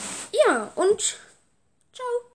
ja, 0.46 0.72
und 0.74 1.18
ciao. 1.92 2.06